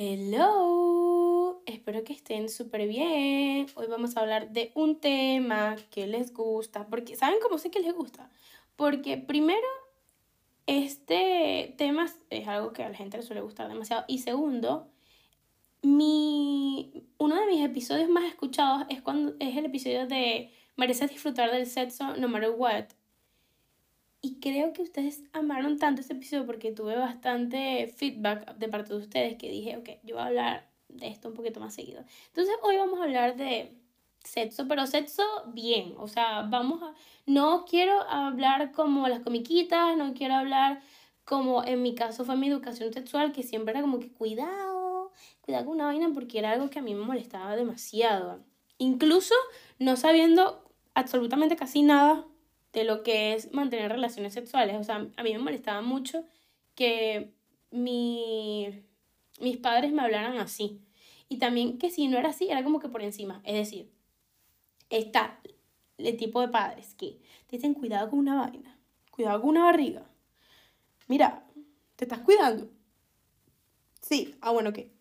Hello, 0.00 1.60
espero 1.66 2.04
que 2.04 2.12
estén 2.12 2.48
súper 2.48 2.86
bien. 2.86 3.66
Hoy 3.74 3.88
vamos 3.88 4.16
a 4.16 4.20
hablar 4.20 4.52
de 4.52 4.70
un 4.76 5.00
tema 5.00 5.74
que 5.90 6.06
les 6.06 6.32
gusta, 6.32 6.86
porque 6.86 7.16
¿saben 7.16 7.40
cómo 7.42 7.58
sé 7.58 7.72
que 7.72 7.80
les 7.80 7.92
gusta? 7.92 8.30
Porque 8.76 9.16
primero, 9.18 9.66
este 10.66 11.74
tema 11.78 12.06
es 12.30 12.46
algo 12.46 12.72
que 12.72 12.84
a 12.84 12.90
la 12.90 12.96
gente 12.96 13.16
le 13.16 13.24
suele 13.24 13.40
gustar 13.40 13.66
demasiado. 13.66 14.04
Y 14.06 14.18
segundo, 14.18 14.88
mi, 15.82 17.08
uno 17.18 17.34
de 17.34 17.46
mis 17.46 17.64
episodios 17.64 18.08
más 18.08 18.22
escuchados 18.26 18.86
es, 18.90 19.02
cuando, 19.02 19.34
es 19.40 19.56
el 19.56 19.64
episodio 19.64 20.06
de 20.06 20.52
Mereces 20.76 21.10
disfrutar 21.10 21.50
del 21.50 21.66
sexo 21.66 22.16
no 22.16 22.28
matter 22.28 22.50
what. 22.56 22.84
Y 24.20 24.40
creo 24.40 24.72
que 24.72 24.82
ustedes 24.82 25.22
amaron 25.32 25.78
tanto 25.78 26.00
ese 26.00 26.14
episodio 26.14 26.44
porque 26.44 26.72
tuve 26.72 26.96
bastante 26.96 27.86
feedback 27.96 28.56
de 28.56 28.68
parte 28.68 28.92
de 28.92 28.98
ustedes 28.98 29.36
que 29.36 29.50
dije, 29.50 29.76
ok, 29.76 29.88
yo 30.02 30.16
voy 30.16 30.24
a 30.24 30.26
hablar 30.26 30.68
de 30.88 31.08
esto 31.08 31.28
un 31.28 31.34
poquito 31.34 31.60
más 31.60 31.74
seguido. 31.74 32.02
Entonces 32.28 32.54
hoy 32.62 32.76
vamos 32.76 32.98
a 33.00 33.04
hablar 33.04 33.36
de 33.36 33.78
sexo, 34.24 34.66
pero 34.66 34.86
sexo 34.86 35.22
bien. 35.48 35.94
O 35.98 36.08
sea, 36.08 36.42
vamos 36.42 36.82
a... 36.82 36.94
No 37.26 37.64
quiero 37.64 38.00
hablar 38.08 38.72
como 38.72 39.06
las 39.06 39.20
comiquitas, 39.20 39.96
no 39.96 40.14
quiero 40.14 40.34
hablar 40.34 40.80
como 41.24 41.62
en 41.62 41.82
mi 41.82 41.94
caso 41.94 42.24
fue 42.24 42.36
mi 42.36 42.48
educación 42.48 42.92
sexual, 42.92 43.32
que 43.32 43.42
siempre 43.42 43.72
era 43.72 43.82
como 43.82 44.00
que 44.00 44.10
cuidado, 44.10 45.12
cuidado 45.42 45.66
con 45.66 45.74
una 45.74 45.84
vaina 45.84 46.10
porque 46.14 46.38
era 46.38 46.52
algo 46.52 46.70
que 46.70 46.78
a 46.78 46.82
mí 46.82 46.94
me 46.94 47.04
molestaba 47.04 47.54
demasiado. 47.54 48.40
Incluso 48.78 49.34
no 49.78 49.96
sabiendo 49.96 50.64
absolutamente 50.94 51.54
casi 51.56 51.82
nada 51.82 52.26
de 52.78 52.84
lo 52.84 53.02
que 53.02 53.34
es 53.34 53.52
mantener 53.52 53.90
relaciones 53.90 54.32
sexuales. 54.32 54.76
O 54.76 54.84
sea, 54.84 55.08
a 55.16 55.22
mí 55.22 55.32
me 55.32 55.38
molestaba 55.38 55.82
mucho 55.82 56.24
que 56.74 57.32
mi, 57.70 58.68
mis 59.40 59.56
padres 59.56 59.92
me 59.92 60.02
hablaran 60.02 60.38
así. 60.38 60.80
Y 61.28 61.38
también 61.38 61.78
que 61.78 61.90
si 61.90 62.08
no 62.08 62.18
era 62.18 62.30
así, 62.30 62.48
era 62.48 62.62
como 62.62 62.78
que 62.78 62.88
por 62.88 63.02
encima. 63.02 63.42
Es 63.44 63.54
decir, 63.54 63.90
está 64.90 65.40
el 65.98 66.16
tipo 66.16 66.40
de 66.40 66.48
padres 66.48 66.94
que 66.94 67.18
te 67.48 67.56
dicen 67.56 67.74
cuidado 67.74 68.10
con 68.10 68.20
una 68.20 68.36
vaina, 68.36 68.78
cuidado 69.10 69.40
con 69.40 69.50
una 69.50 69.64
barriga. 69.64 70.08
Mira, 71.08 71.44
te 71.96 72.04
estás 72.04 72.20
cuidando. 72.20 72.70
Sí, 74.00 74.36
ah, 74.40 74.52
bueno, 74.52 74.72
¿qué? 74.72 74.92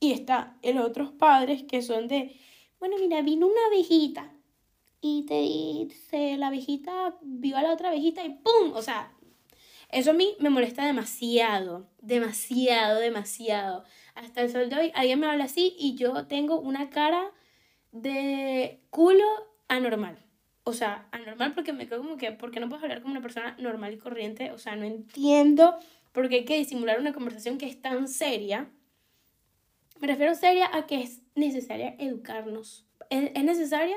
Y 0.00 0.12
está 0.12 0.56
el 0.62 0.78
otros 0.78 1.12
padres 1.12 1.64
que 1.64 1.82
son 1.82 2.08
de, 2.08 2.34
bueno, 2.78 2.96
mira, 2.98 3.20
vino 3.20 3.46
una 3.46 3.66
abejita 3.66 4.32
y 5.00 5.24
te 5.26 5.40
dice 5.40 6.36
la 6.36 6.48
abejita 6.48 7.16
vio 7.22 7.56
a 7.56 7.62
la 7.62 7.72
otra 7.72 7.88
abejita 7.88 8.24
y 8.24 8.30
¡pum! 8.30 8.72
O 8.74 8.82
sea, 8.82 9.12
eso 9.90 10.10
a 10.10 10.14
mí 10.14 10.36
me 10.38 10.50
molesta 10.50 10.84
demasiado, 10.84 11.88
demasiado, 12.00 13.00
demasiado. 13.00 13.84
Hasta 14.14 14.42
el 14.42 14.50
sol 14.50 14.68
de 14.68 14.76
hoy 14.76 14.92
alguien 14.94 15.20
me 15.20 15.26
habla 15.26 15.44
así 15.44 15.74
y 15.78 15.96
yo 15.96 16.26
tengo 16.26 16.60
una 16.60 16.90
cara 16.90 17.32
de 17.92 18.80
culo 18.90 19.24
anormal. 19.68 20.18
O 20.62 20.72
sea, 20.72 21.08
anormal 21.10 21.54
porque 21.54 21.72
me 21.72 21.88
quedo 21.88 22.02
como 22.02 22.16
que, 22.16 22.32
porque 22.32 22.60
no 22.60 22.68
puedo 22.68 22.82
hablar 22.82 23.02
como 23.02 23.12
una 23.12 23.22
persona 23.22 23.56
normal 23.58 23.94
y 23.94 23.98
corriente. 23.98 24.52
O 24.52 24.58
sea, 24.58 24.76
no 24.76 24.84
entiendo 24.84 25.76
por 26.12 26.28
qué 26.28 26.36
hay 26.36 26.44
que 26.44 26.58
disimular 26.58 27.00
una 27.00 27.12
conversación 27.12 27.58
que 27.58 27.66
es 27.66 27.80
tan 27.80 28.06
seria. 28.06 28.70
Me 29.98 30.06
refiero 30.06 30.34
seria 30.34 30.70
a 30.72 30.86
que 30.86 31.02
es 31.02 31.22
necesaria 31.34 31.96
educarnos. 31.98 32.86
Es 33.08 33.42
necesaria 33.42 33.96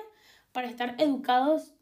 para 0.54 0.70
estar 0.70 0.96
educados 1.00 1.74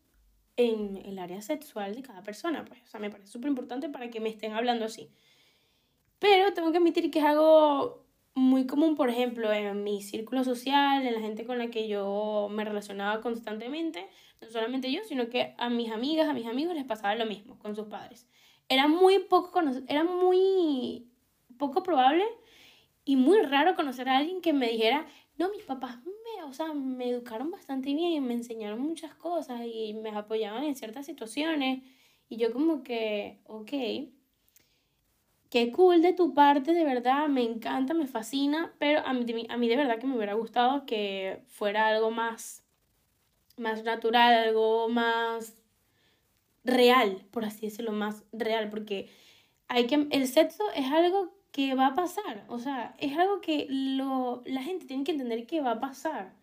en 0.57 0.97
el 0.97 1.19
área 1.19 1.41
sexual 1.41 1.93
de 1.93 2.01
cada 2.01 2.23
persona. 2.23 2.65
Pues, 2.65 2.81
o 2.81 2.87
sea, 2.87 2.99
me 2.99 3.11
parece 3.11 3.29
súper 3.29 3.49
importante 3.49 3.89
para 3.89 4.09
que 4.09 4.19
me 4.19 4.29
estén 4.29 4.53
hablando 4.53 4.85
así. 4.85 5.11
Pero 6.17 6.53
tengo 6.53 6.71
que 6.71 6.77
admitir 6.77 7.11
que 7.11 7.19
es 7.19 7.25
algo 7.25 8.05
muy 8.33 8.65
común, 8.65 8.95
por 8.95 9.09
ejemplo, 9.09 9.51
en 9.51 9.83
mi 9.83 10.01
círculo 10.01 10.43
social, 10.43 11.05
en 11.05 11.13
la 11.13 11.19
gente 11.19 11.45
con 11.45 11.57
la 11.57 11.69
que 11.69 11.87
yo 11.87 12.47
me 12.49 12.63
relacionaba 12.63 13.21
constantemente, 13.21 14.07
no 14.39 14.49
solamente 14.49 14.91
yo, 14.91 15.03
sino 15.03 15.29
que 15.29 15.53
a 15.57 15.69
mis 15.69 15.91
amigas, 15.91 16.29
a 16.29 16.33
mis 16.33 16.47
amigos 16.47 16.75
les 16.75 16.85
pasaba 16.85 17.15
lo 17.15 17.25
mismo 17.25 17.59
con 17.59 17.75
sus 17.75 17.87
padres. 17.87 18.27
Era 18.69 18.87
muy 18.87 19.19
poco, 19.19 19.61
era 19.87 20.03
muy 20.05 21.07
poco 21.57 21.83
probable 21.83 22.23
y 23.03 23.17
muy 23.17 23.41
raro 23.41 23.75
conocer 23.75 24.07
a 24.07 24.17
alguien 24.17 24.41
que 24.41 24.53
me 24.53 24.69
dijera, 24.69 25.05
no, 25.37 25.49
mis 25.49 25.63
papás 25.63 25.97
o 26.45 26.53
sea, 26.53 26.73
me 26.73 27.09
educaron 27.09 27.51
bastante 27.51 27.93
bien, 27.93 28.25
me 28.25 28.33
enseñaron 28.33 28.79
muchas 28.81 29.13
cosas 29.15 29.61
y 29.65 29.93
me 29.93 30.09
apoyaban 30.11 30.63
en 30.63 30.75
ciertas 30.75 31.05
situaciones. 31.05 31.83
Y 32.29 32.37
yo 32.37 32.53
como 32.53 32.83
que, 32.83 33.39
ok, 33.45 33.71
qué 35.49 35.71
cool 35.71 36.01
de 36.01 36.13
tu 36.13 36.33
parte, 36.33 36.73
de 36.73 36.85
verdad, 36.85 37.27
me 37.27 37.43
encanta, 37.43 37.93
me 37.93 38.07
fascina, 38.07 38.73
pero 38.79 39.05
a 39.05 39.13
mí, 39.13 39.47
a 39.49 39.57
mí 39.57 39.67
de 39.67 39.75
verdad 39.75 39.99
que 39.99 40.07
me 40.07 40.15
hubiera 40.15 40.33
gustado 40.33 40.85
que 40.85 41.43
fuera 41.47 41.87
algo 41.87 42.09
más, 42.09 42.63
más 43.57 43.83
natural, 43.83 44.33
algo 44.33 44.87
más 44.89 45.57
real, 46.63 47.25
por 47.31 47.45
así 47.45 47.67
decirlo, 47.67 47.91
más 47.91 48.23
real, 48.31 48.69
porque 48.69 49.09
hay 49.67 49.87
que, 49.87 50.07
el 50.11 50.27
sexo 50.27 50.63
es 50.75 50.85
algo 50.87 51.33
que 51.51 51.75
va 51.75 51.87
a 51.87 51.93
pasar. 51.95 52.45
O 52.47 52.59
sea, 52.59 52.95
es 52.97 53.17
algo 53.17 53.41
que 53.41 53.67
lo, 53.69 54.41
la 54.45 54.63
gente 54.63 54.85
tiene 54.85 55.03
que 55.03 55.11
entender 55.11 55.45
que 55.45 55.61
va 55.61 55.71
a 55.71 55.79
pasar. 55.79 56.33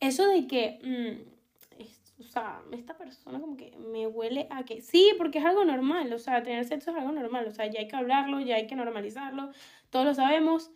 Eso 0.00 0.26
de 0.26 0.46
que, 0.46 0.78
mm, 0.82 2.20
o 2.20 2.24
sea, 2.24 2.62
esta 2.72 2.96
persona 2.96 3.40
como 3.40 3.56
que 3.56 3.76
me 3.78 4.06
huele 4.06 4.46
a 4.50 4.64
que 4.64 4.82
sí, 4.82 5.12
porque 5.18 5.38
es 5.38 5.44
algo 5.44 5.64
normal. 5.64 6.12
O 6.12 6.18
sea, 6.18 6.42
tener 6.42 6.64
sexo 6.64 6.90
es 6.90 6.96
algo 6.96 7.12
normal. 7.12 7.46
O 7.46 7.50
sea, 7.52 7.66
ya 7.66 7.80
hay 7.80 7.88
que 7.88 7.96
hablarlo, 7.96 8.40
ya 8.40 8.56
hay 8.56 8.66
que 8.66 8.76
normalizarlo. 8.76 9.50
Todos 9.90 10.04
lo 10.06 10.14
sabemos. 10.14 10.70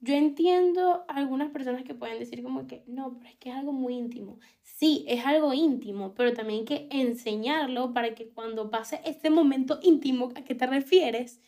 Yo 0.00 0.14
entiendo 0.14 1.04
algunas 1.08 1.50
personas 1.50 1.82
que 1.82 1.94
pueden 1.94 2.20
decir 2.20 2.42
como 2.42 2.68
que 2.68 2.84
no, 2.86 3.18
pero 3.18 3.30
es 3.30 3.36
que 3.36 3.50
es 3.50 3.56
algo 3.56 3.72
muy 3.72 3.94
íntimo. 3.94 4.38
Sí, 4.62 5.04
es 5.08 5.26
algo 5.26 5.52
íntimo, 5.52 6.14
pero 6.14 6.34
también 6.34 6.60
hay 6.60 6.64
que 6.64 6.88
enseñarlo 6.92 7.92
para 7.92 8.14
que 8.14 8.28
cuando 8.28 8.70
pase 8.70 9.00
este 9.04 9.28
momento 9.28 9.80
íntimo 9.82 10.30
a 10.36 10.44
que 10.44 10.54
te 10.54 10.68
refieres, 10.68 11.40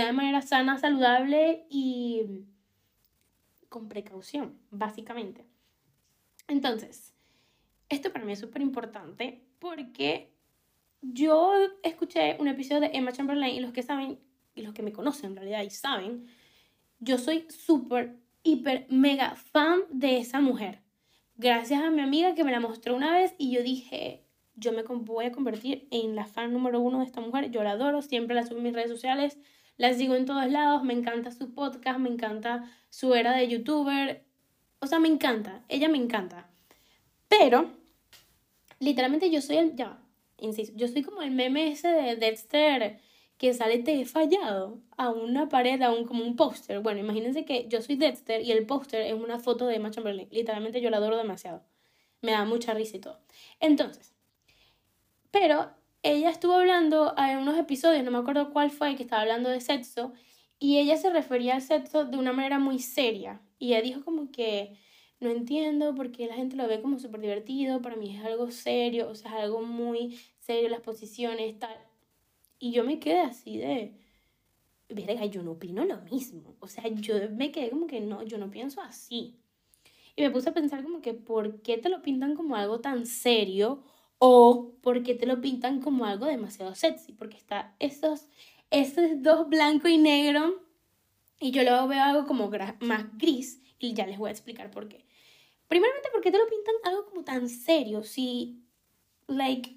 de 0.00 0.12
manera 0.12 0.40
sana, 0.40 0.78
saludable 0.78 1.66
y 1.68 2.46
con 3.68 3.88
precaución, 3.88 4.58
básicamente. 4.70 5.46
Entonces, 6.48 7.14
esto 7.88 8.12
para 8.12 8.24
mí 8.24 8.32
es 8.32 8.40
súper 8.40 8.62
importante 8.62 9.44
porque 9.58 10.32
yo 11.02 11.52
escuché 11.82 12.36
un 12.38 12.48
episodio 12.48 12.80
de 12.80 12.90
Emma 12.94 13.12
Chamberlain 13.12 13.54
y 13.54 13.60
los 13.60 13.72
que 13.72 13.82
saben, 13.82 14.18
y 14.54 14.62
los 14.62 14.72
que 14.72 14.82
me 14.82 14.92
conocen 14.92 15.30
en 15.30 15.36
realidad 15.36 15.62
y 15.62 15.70
saben, 15.70 16.26
yo 16.98 17.18
soy 17.18 17.46
súper, 17.50 18.18
hiper, 18.42 18.86
mega 18.88 19.34
fan 19.36 19.82
de 19.90 20.18
esa 20.18 20.40
mujer. 20.40 20.80
Gracias 21.36 21.82
a 21.82 21.90
mi 21.90 22.00
amiga 22.00 22.34
que 22.34 22.44
me 22.44 22.52
la 22.52 22.60
mostró 22.60 22.94
una 22.94 23.12
vez 23.12 23.34
y 23.36 23.50
yo 23.50 23.62
dije, 23.62 24.24
yo 24.54 24.72
me 24.72 24.82
voy 24.82 25.26
a 25.26 25.32
convertir 25.32 25.88
en 25.90 26.14
la 26.14 26.26
fan 26.26 26.52
número 26.52 26.80
uno 26.80 27.00
de 27.00 27.06
esta 27.06 27.20
mujer. 27.20 27.50
Yo 27.50 27.62
la 27.62 27.72
adoro, 27.72 28.02
siempre 28.02 28.34
la 28.34 28.46
subo 28.46 28.58
en 28.58 28.64
mis 28.64 28.74
redes 28.74 28.90
sociales 28.90 29.38
la 29.76 29.94
sigo 29.94 30.14
en 30.14 30.26
todos 30.26 30.50
lados, 30.50 30.84
me 30.84 30.92
encanta 30.92 31.30
su 31.30 31.54
podcast, 31.54 31.98
me 31.98 32.10
encanta 32.10 32.70
su 32.90 33.14
era 33.14 33.36
de 33.36 33.48
youtuber. 33.48 34.24
O 34.80 34.86
sea, 34.86 34.98
me 34.98 35.08
encanta, 35.08 35.64
ella 35.68 35.88
me 35.88 35.98
encanta. 35.98 36.48
Pero, 37.28 37.70
literalmente 38.78 39.30
yo 39.30 39.40
soy 39.40 39.56
el, 39.56 39.76
ya, 39.76 39.98
insisto, 40.38 40.76
yo 40.76 40.88
soy 40.88 41.02
como 41.02 41.22
el 41.22 41.30
meme 41.30 41.70
ese 41.72 41.88
de 41.88 42.16
Dexter 42.16 43.00
que 43.38 43.54
sale 43.54 43.78
te 43.80 44.00
he 44.00 44.04
fallado 44.04 44.80
a 44.96 45.10
una 45.10 45.48
pared, 45.48 45.82
a 45.82 45.90
un, 45.92 46.04
como 46.04 46.22
un 46.22 46.36
póster. 46.36 46.78
Bueno, 46.80 47.00
imagínense 47.00 47.44
que 47.44 47.66
yo 47.68 47.82
soy 47.82 47.96
Dexter 47.96 48.40
y 48.40 48.52
el 48.52 48.66
póster 48.66 49.02
es 49.02 49.14
una 49.14 49.40
foto 49.40 49.66
de 49.66 49.76
Emma 49.76 49.90
Chamberlain. 49.90 50.28
Literalmente 50.30 50.80
yo 50.80 50.90
la 50.90 50.98
adoro 50.98 51.16
demasiado. 51.16 51.64
Me 52.20 52.30
da 52.30 52.44
mucha 52.44 52.72
risa 52.72 52.98
y 52.98 53.00
todo. 53.00 53.18
Entonces, 53.58 54.14
pero 55.32 55.72
ella 56.02 56.30
estuvo 56.30 56.54
hablando 56.54 57.14
en 57.16 57.38
unos 57.38 57.58
episodios, 57.58 58.04
no 58.04 58.10
me 58.10 58.18
acuerdo 58.18 58.50
cuál 58.50 58.70
fue, 58.70 58.96
que 58.96 59.02
estaba 59.02 59.22
hablando 59.22 59.48
de 59.50 59.60
sexo, 59.60 60.12
y 60.58 60.78
ella 60.78 60.96
se 60.96 61.10
refería 61.10 61.54
al 61.54 61.62
sexo 61.62 62.04
de 62.04 62.16
una 62.16 62.32
manera 62.32 62.58
muy 62.58 62.78
seria. 62.78 63.40
Y 63.58 63.68
ella 63.68 63.82
dijo 63.82 64.04
como 64.04 64.30
que 64.30 64.78
no 65.20 65.30
entiendo 65.30 65.94
por 65.94 66.10
qué 66.10 66.26
la 66.26 66.34
gente 66.34 66.56
lo 66.56 66.66
ve 66.66 66.80
como 66.82 66.98
súper 66.98 67.20
divertido, 67.20 67.80
para 67.82 67.96
mí 67.96 68.16
es 68.16 68.24
algo 68.24 68.50
serio, 68.50 69.08
o 69.08 69.14
sea, 69.14 69.30
es 69.32 69.44
algo 69.44 69.62
muy 69.62 70.18
serio, 70.38 70.68
las 70.68 70.80
posiciones, 70.80 71.58
tal. 71.58 71.76
Y 72.58 72.72
yo 72.72 72.84
me 72.84 72.98
quedé 72.98 73.20
así 73.20 73.56
de, 73.58 73.94
verga, 74.88 75.26
yo 75.26 75.42
no 75.42 75.52
opino 75.52 75.84
lo 75.84 75.98
mismo. 76.02 76.56
O 76.60 76.68
sea, 76.68 76.84
yo 76.88 77.14
me 77.30 77.50
quedé 77.52 77.70
como 77.70 77.86
que 77.86 78.00
no, 78.00 78.22
yo 78.22 78.38
no 78.38 78.50
pienso 78.50 78.80
así. 78.80 79.38
Y 80.16 80.22
me 80.22 80.30
puse 80.30 80.50
a 80.50 80.54
pensar 80.54 80.82
como 80.82 81.00
que, 81.00 81.14
¿por 81.14 81.62
qué 81.62 81.78
te 81.78 81.88
lo 81.88 82.02
pintan 82.02 82.34
como 82.34 82.56
algo 82.56 82.80
tan 82.80 83.06
serio? 83.06 83.82
O 84.24 84.76
porque 84.82 85.16
te 85.16 85.26
lo 85.26 85.40
pintan 85.40 85.80
como 85.80 86.04
algo 86.04 86.26
demasiado 86.26 86.76
sexy, 86.76 87.12
porque 87.12 87.36
está 87.36 87.74
estos, 87.80 88.28
estos 88.70 89.20
dos 89.20 89.48
blanco 89.48 89.88
y 89.88 89.98
negro 89.98 90.62
y 91.40 91.50
yo 91.50 91.64
luego 91.64 91.88
veo 91.88 92.00
algo 92.00 92.24
como 92.24 92.48
más 92.78 93.18
gris 93.18 93.60
y 93.80 93.94
ya 93.94 94.06
les 94.06 94.18
voy 94.18 94.28
a 94.28 94.30
explicar 94.30 94.70
por 94.70 94.88
qué. 94.88 95.04
Primeramente, 95.66 96.08
¿por 96.12 96.20
qué 96.20 96.30
te 96.30 96.38
lo 96.38 96.46
pintan 96.46 96.74
algo 96.84 97.04
como 97.06 97.24
tan 97.24 97.48
serio? 97.48 98.04
Si, 98.04 98.62
like, 99.26 99.76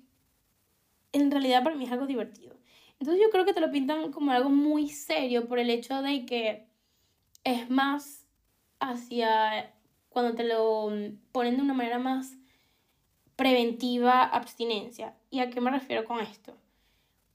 en 1.12 1.32
realidad 1.32 1.64
para 1.64 1.76
mí 1.76 1.86
es 1.86 1.92
algo 1.92 2.06
divertido. 2.06 2.56
Entonces 3.00 3.24
yo 3.24 3.32
creo 3.32 3.46
que 3.46 3.54
te 3.54 3.62
lo 3.62 3.72
pintan 3.72 4.12
como 4.12 4.30
algo 4.30 4.52
muy 4.52 4.90
serio 4.90 5.48
por 5.48 5.58
el 5.58 5.72
hecho 5.72 6.04
de 6.04 6.24
que 6.28 6.68
es 7.44 7.68
más 7.72 8.28
hacia 8.80 9.74
cuando 10.10 10.36
te 10.36 10.44
lo 10.44 10.92
ponen 11.32 11.56
de 11.56 11.64
una 11.64 11.74
manera 11.74 11.98
más 11.98 12.38
preventiva 13.36 14.24
abstinencia. 14.24 15.16
¿Y 15.30 15.40
a 15.40 15.50
qué 15.50 15.62
me 15.62 15.72
refiero 15.72 16.06
con 16.06 16.20
esto? 16.20 16.56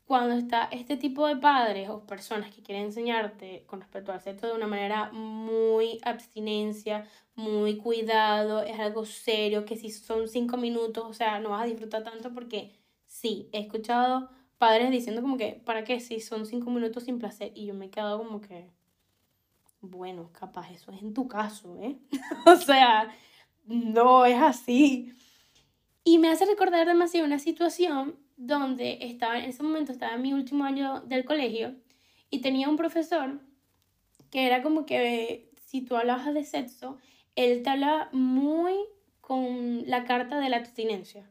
Cuando 0.06 0.34
está 0.34 0.64
este 0.72 0.96
tipo 0.96 1.26
de 1.26 1.36
padres 1.36 1.88
o 1.88 2.04
personas 2.04 2.52
que 2.52 2.62
quieren 2.62 2.86
enseñarte 2.86 3.64
con 3.66 3.80
respecto 3.80 4.10
al 4.10 4.20
sexo 4.20 4.48
de 4.48 4.54
una 4.54 4.66
manera 4.66 5.12
muy 5.12 6.00
abstinencia, 6.02 7.06
muy 7.36 7.76
cuidado, 7.76 8.62
es 8.62 8.78
algo 8.80 9.04
serio, 9.04 9.64
que 9.64 9.76
si 9.76 9.90
son 9.90 10.28
cinco 10.28 10.56
minutos, 10.56 11.04
o 11.06 11.12
sea, 11.12 11.38
no 11.38 11.50
vas 11.50 11.62
a 11.62 11.66
disfrutar 11.66 12.02
tanto 12.02 12.32
porque 12.34 12.72
sí, 13.06 13.48
he 13.52 13.60
escuchado 13.60 14.30
padres 14.58 14.90
diciendo 14.90 15.22
como 15.22 15.38
que, 15.38 15.62
¿para 15.64 15.84
qué? 15.84 16.00
Si 16.00 16.20
son 16.20 16.44
cinco 16.44 16.70
minutos 16.70 17.04
sin 17.04 17.18
placer. 17.18 17.50
Y 17.54 17.66
yo 17.66 17.74
me 17.74 17.86
he 17.86 17.90
quedado 17.90 18.18
como 18.18 18.40
que, 18.40 18.70
bueno, 19.80 20.30
capaz 20.32 20.70
eso 20.70 20.92
es 20.92 21.00
en 21.02 21.14
tu 21.14 21.28
caso, 21.28 21.76
¿eh? 21.78 21.96
o 22.46 22.56
sea, 22.56 23.10
no 23.64 24.26
es 24.26 24.40
así. 24.40 25.14
Y 26.04 26.18
me 26.18 26.28
hace 26.28 26.46
recordar 26.46 26.86
demasiado 26.86 27.26
una 27.26 27.38
situación 27.38 28.16
donde 28.36 28.98
estaba, 29.02 29.38
en 29.38 29.50
ese 29.50 29.62
momento 29.62 29.92
estaba 29.92 30.14
en 30.14 30.22
mi 30.22 30.32
último 30.32 30.64
año 30.64 31.00
del 31.02 31.24
colegio 31.24 31.74
y 32.30 32.40
tenía 32.40 32.68
un 32.68 32.76
profesor 32.76 33.40
que 34.30 34.46
era 34.46 34.62
como 34.62 34.86
que 34.86 35.50
si 35.66 35.82
tú 35.82 35.96
hablabas 35.96 36.32
de 36.32 36.44
sexo, 36.44 36.98
él 37.36 37.62
te 37.62 37.70
hablaba 37.70 38.08
muy 38.12 38.74
con 39.20 39.88
la 39.88 40.04
carta 40.04 40.38
de 40.40 40.48
la 40.48 40.56
abstinencia 40.56 41.30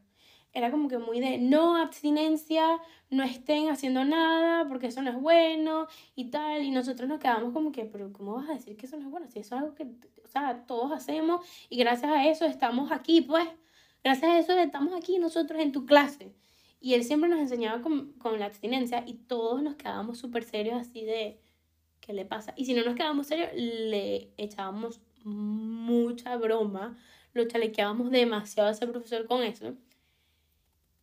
era 0.52 0.70
como 0.70 0.88
que 0.88 0.98
muy 0.98 1.20
de 1.20 1.38
no 1.38 1.76
abstinencia, 1.76 2.80
no 3.08 3.22
estén 3.22 3.68
haciendo 3.68 4.04
nada 4.04 4.66
porque 4.68 4.88
eso 4.88 5.02
no 5.02 5.10
es 5.10 5.20
bueno 5.20 5.86
y 6.16 6.30
tal. 6.30 6.62
Y 6.62 6.70
nosotros 6.70 7.08
nos 7.08 7.20
quedamos 7.20 7.52
como 7.52 7.72
que, 7.72 7.84
pero 7.84 8.12
¿cómo 8.12 8.34
vas 8.34 8.48
a 8.50 8.54
decir 8.54 8.76
que 8.76 8.86
eso 8.86 8.96
no 8.96 9.04
es 9.04 9.10
bueno? 9.10 9.28
Si 9.28 9.38
eso 9.38 9.54
es 9.54 9.62
algo 9.62 9.74
que, 9.74 9.84
o 10.24 10.28
sea, 10.28 10.64
todos 10.66 10.92
hacemos 10.92 11.46
y 11.68 11.76
gracias 11.78 12.10
a 12.10 12.26
eso 12.26 12.46
estamos 12.46 12.90
aquí, 12.92 13.20
pues. 13.20 13.48
Gracias 14.02 14.30
a 14.30 14.38
eso 14.38 14.58
estamos 14.58 14.94
aquí 14.94 15.18
nosotros 15.18 15.60
en 15.60 15.72
tu 15.72 15.86
clase. 15.86 16.32
Y 16.80 16.94
él 16.94 17.04
siempre 17.04 17.28
nos 17.28 17.40
enseñaba 17.40 17.82
con, 17.82 18.12
con 18.14 18.38
la 18.38 18.46
abstinencia 18.46 19.04
y 19.06 19.14
todos 19.14 19.62
nos 19.62 19.74
quedábamos 19.74 20.18
súper 20.18 20.44
serios 20.44 20.80
así 20.80 21.04
de, 21.04 21.38
¿qué 22.00 22.14
le 22.14 22.24
pasa? 22.24 22.54
Y 22.56 22.64
si 22.64 22.74
no 22.74 22.82
nos 22.82 22.94
quedábamos 22.94 23.26
serios, 23.26 23.50
le 23.54 24.32
echábamos 24.38 25.00
mucha 25.24 26.36
broma, 26.36 26.96
lo 27.34 27.46
chalequeábamos 27.46 28.10
demasiado 28.10 28.70
a 28.70 28.72
ese 28.72 28.86
profesor 28.86 29.26
con 29.26 29.42
eso. 29.42 29.74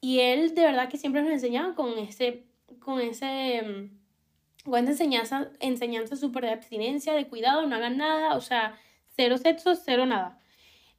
Y 0.01 0.19
él 0.19 0.55
de 0.55 0.63
verdad 0.63 0.89
que 0.89 0.97
siempre 0.97 1.21
nos 1.21 1.31
enseñaba 1.31 1.75
con 1.75 1.97
ese, 1.99 2.45
con 2.79 2.99
ese, 2.99 3.61
mm, 3.61 4.69
con 4.69 4.79
esa 4.79 4.91
enseñanza, 4.91 5.51
enseñanza 5.59 6.15
súper 6.15 6.45
de 6.45 6.51
abstinencia, 6.51 7.13
de 7.13 7.27
cuidado, 7.27 7.65
no 7.67 7.75
hagan 7.75 7.97
nada, 7.97 8.35
o 8.35 8.41
sea, 8.41 8.79
cero 9.15 9.38
sexo, 9.38 9.75
cero 9.75 10.05
nada. 10.05 10.39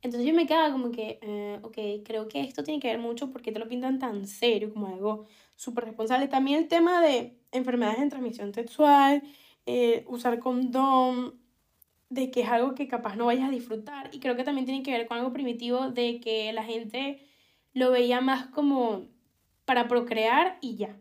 Entonces 0.02 0.28
yo 0.28 0.34
me 0.34 0.46
quedaba 0.46 0.70
como 0.70 0.90
que, 0.92 1.18
eh, 1.22 1.58
ok, 1.62 2.04
creo 2.04 2.28
que 2.28 2.40
esto 2.40 2.62
tiene 2.62 2.80
que 2.80 2.88
ver 2.88 2.98
mucho 2.98 3.30
porque 3.30 3.52
te 3.52 3.58
lo 3.58 3.68
pintan 3.68 3.98
tan 3.98 4.26
serio, 4.26 4.72
como 4.72 4.86
algo 4.86 5.26
súper 5.56 5.86
responsable. 5.86 6.28
También 6.28 6.58
el 6.60 6.68
tema 6.68 7.02
de 7.02 7.36
enfermedades 7.52 7.98
en 8.00 8.08
transmisión 8.08 8.54
sexual, 8.54 9.22
eh, 9.66 10.04
usar 10.06 10.38
condón, 10.38 11.40
de 12.10 12.30
que 12.30 12.42
es 12.42 12.48
algo 12.48 12.74
que 12.74 12.88
capaz 12.88 13.16
no 13.16 13.26
vayas 13.26 13.48
a 13.48 13.50
disfrutar. 13.52 14.10
Y 14.12 14.20
creo 14.20 14.36
que 14.36 14.44
también 14.44 14.66
tiene 14.66 14.82
que 14.82 14.92
ver 14.92 15.06
con 15.06 15.18
algo 15.18 15.32
primitivo 15.32 15.90
de 15.90 16.20
que 16.20 16.52
la 16.52 16.64
gente 16.64 17.20
lo 17.74 17.90
veía 17.90 18.20
más 18.20 18.46
como 18.46 19.06
para 19.64 19.88
procrear 19.88 20.58
y 20.60 20.76
ya. 20.76 20.96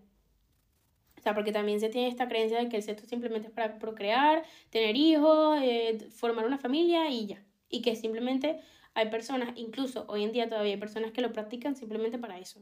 O 1.18 1.22
sea, 1.22 1.34
porque 1.34 1.52
también 1.52 1.80
se 1.80 1.90
tiene 1.90 2.08
esta 2.08 2.28
creencia 2.28 2.60
de 2.60 2.70
que 2.70 2.78
el 2.78 2.84
sexo 2.84 3.06
simplemente 3.06 3.48
es 3.48 3.54
para 3.54 3.80
procrear, 3.80 4.44
tener 4.70 4.96
hijos, 4.96 5.60
eh, 5.62 6.10
formar 6.12 6.46
una 6.46 6.58
familia 6.58 7.10
y 7.10 7.28
ya. 7.28 7.44
Y 7.70 7.82
que 7.82 7.96
simplemente 7.96 8.60
hay 8.98 9.12
personas, 9.12 9.50
incluso 9.56 10.06
hoy 10.08 10.24
en 10.24 10.32
día 10.32 10.50
todavía 10.50 10.74
hay 10.74 10.80
personas 10.80 11.12
que 11.12 11.22
lo 11.22 11.32
practican 11.32 11.76
simplemente 11.76 12.18
para 12.18 12.40
eso. 12.40 12.60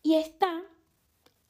Y 0.00 0.14
está 0.14 0.62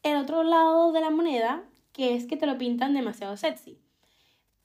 el 0.03 0.17
otro 0.17 0.45
lado 0.45 0.93
de 0.93 1.03
la 1.03 1.11
moneda, 1.11 1.63
que 1.93 2.15
es 2.15 2.25
que 2.25 2.39
te 2.39 2.47
lo 2.47 2.57
pintan 2.57 2.95
demasiado 2.95 3.37
sexy. 3.37 3.79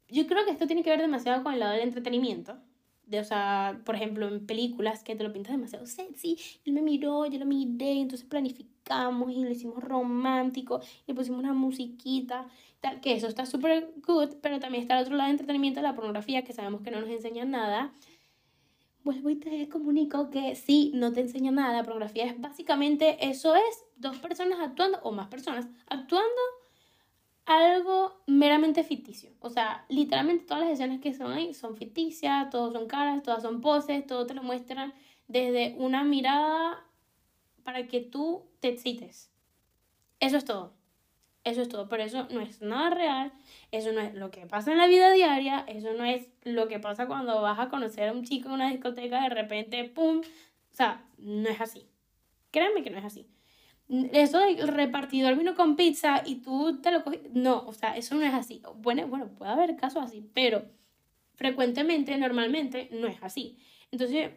Yo 0.08 0.28
creo 0.28 0.46
que 0.46 0.52
esto 0.52 0.66
tiene 0.66 0.82
que 0.82 0.92
ver 0.92 1.02
demasiado 1.02 1.44
con 1.44 1.52
el 1.52 1.60
lado 1.60 1.74
del 1.74 1.82
entretenimiento, 1.82 2.58
de, 3.06 3.20
o 3.20 3.24
sea, 3.26 3.82
por 3.84 3.96
ejemplo, 3.96 4.30
en 4.30 4.46
películas 4.46 5.04
que 5.04 5.18
te 5.18 5.26
lo 5.26 5.34
pintas 5.34 5.52
demasiado 5.52 5.86
sexy, 5.88 6.38
él 6.64 6.72
me 6.72 6.82
miró, 6.82 7.26
yo 7.26 7.38
lo 7.38 7.46
miré, 7.46 8.00
entonces 8.00 8.26
planificamos 8.26 9.30
y 9.30 9.44
lo 9.44 9.50
hicimos 9.50 9.84
romántico, 9.84 10.80
le 11.06 11.14
pusimos 11.14 11.42
una 11.42 11.52
musiquita, 11.52 12.48
tal, 12.80 13.02
que 13.02 13.12
eso 13.12 13.28
está 13.28 13.46
súper 13.46 13.92
good, 14.08 14.36
pero 14.42 14.62
también 14.62 14.84
está 14.84 14.98
el 14.98 15.04
otro 15.04 15.18
lado 15.18 15.28
de 15.28 15.32
entretenimiento, 15.32 15.82
la 15.82 15.96
pornografía, 15.96 16.46
que 16.46 16.54
sabemos 16.54 16.80
que 16.80 16.92
no 16.92 17.02
nos 17.02 17.10
enseña 17.10 17.44
nada. 17.44 17.92
Vuelvo 19.08 19.30
y 19.30 19.38
te 19.38 19.70
comunico 19.70 20.30
que 20.30 20.54
sí, 20.56 20.92
no 20.94 21.14
te 21.14 21.22
enseña 21.22 21.50
nada, 21.50 21.72
la 21.72 21.84
pornografía 21.86 22.26
es 22.26 22.42
básicamente, 22.42 23.30
eso 23.30 23.56
es 23.56 23.86
dos 23.96 24.18
personas 24.18 24.60
actuando, 24.60 25.00
o 25.02 25.14
más 25.14 25.30
personas, 25.30 25.66
actuando 25.88 26.42
algo 27.46 28.22
meramente 28.28 28.84
ficticio. 28.84 29.32
O 29.40 29.50
sea, 29.50 29.86
literalmente 29.88 30.44
todas 30.44 30.64
las 30.64 30.74
escenas 30.74 31.00
que 31.00 31.14
son 31.14 31.32
ahí 31.32 31.54
son 31.54 31.78
ficticias, 31.78 32.50
todos 32.50 32.74
son 32.74 32.86
caras, 32.88 33.24
todas 33.24 33.44
son 33.44 33.62
poses, 33.62 34.06
todo 34.06 34.26
te 34.26 34.34
lo 34.34 34.44
muestran 34.44 34.94
desde 35.30 35.74
una 35.80 36.04
mirada 36.04 36.86
para 37.64 37.88
que 37.88 38.02
tú 38.02 38.44
te 38.60 38.68
excites. 38.68 39.32
Eso 40.20 40.36
es 40.36 40.44
todo. 40.44 40.77
Eso 41.48 41.62
es 41.62 41.70
todo. 41.70 41.88
Pero 41.90 42.04
eso 42.04 42.28
no 42.32 42.42
es 42.42 42.62
nada 42.62 42.90
real. 42.90 43.32
Eso 43.72 43.92
no 43.92 44.02
es 44.02 44.14
lo 44.14 44.32
que 44.32 44.46
pasa 44.46 44.72
en 44.72 44.78
la 44.78 44.88
vida 44.88 45.12
diaria. 45.12 45.66
Eso 45.68 45.94
no 45.94 46.06
es 46.06 46.30
lo 46.44 46.68
que 46.68 46.80
pasa 46.80 47.08
cuando 47.08 47.42
vas 47.42 47.60
a 47.60 47.70
conocer 47.70 48.10
a 48.10 48.14
un 48.14 48.24
chico 48.24 48.50
en 48.50 48.56
una 48.56 48.70
discoteca 48.72 49.22
de 49.24 49.30
repente, 49.30 49.84
¡pum! 49.86 50.20
O 50.20 50.76
sea, 50.76 51.06
no 51.18 51.50
es 51.50 51.62
así. 51.62 51.88
Créanme 52.52 52.84
que 52.84 52.90
no 52.90 52.98
es 52.98 53.06
así 53.06 53.28
eso 53.90 54.40
del 54.40 54.68
repartidor 54.68 55.38
vino 55.38 55.56
con 55.56 55.76
pizza 55.76 56.22
y 56.26 56.36
tú 56.36 56.80
te 56.82 56.92
lo 56.92 57.04
cogiste. 57.04 57.30
No, 57.34 57.66
o 57.66 57.74
sea, 57.74 57.96
eso 57.96 58.16
no 58.16 58.26
es 58.26 58.34
así. 58.34 58.62
Bueno, 58.78 59.08
bueno, 59.08 59.30
puede 59.30 59.52
haber 59.52 59.76
casos 59.78 60.04
así, 60.04 60.30
pero 60.34 60.66
frecuentemente, 61.36 62.18
normalmente, 62.18 62.90
no 62.92 63.08
es 63.08 63.18
así. 63.22 63.58
Entonces, 63.92 64.32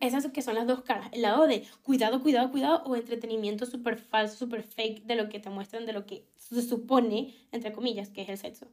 esas 0.00 0.26
que 0.28 0.42
son 0.42 0.54
las 0.54 0.66
dos 0.66 0.82
caras. 0.82 1.08
El 1.12 1.22
lado 1.22 1.46
de 1.46 1.66
cuidado, 1.82 2.22
cuidado, 2.22 2.50
cuidado, 2.50 2.82
o 2.84 2.96
entretenimiento 2.96 3.66
súper 3.66 3.96
falso, 3.98 4.36
súper 4.36 4.62
fake 4.62 5.04
de 5.04 5.16
lo 5.16 5.28
que 5.28 5.40
te 5.40 5.50
muestran, 5.50 5.86
de 5.86 5.92
lo 5.92 6.06
que 6.06 6.26
se 6.36 6.62
supone, 6.62 7.34
entre 7.52 7.72
comillas, 7.72 8.10
que 8.10 8.22
es 8.22 8.28
el 8.28 8.38
sexo. 8.38 8.66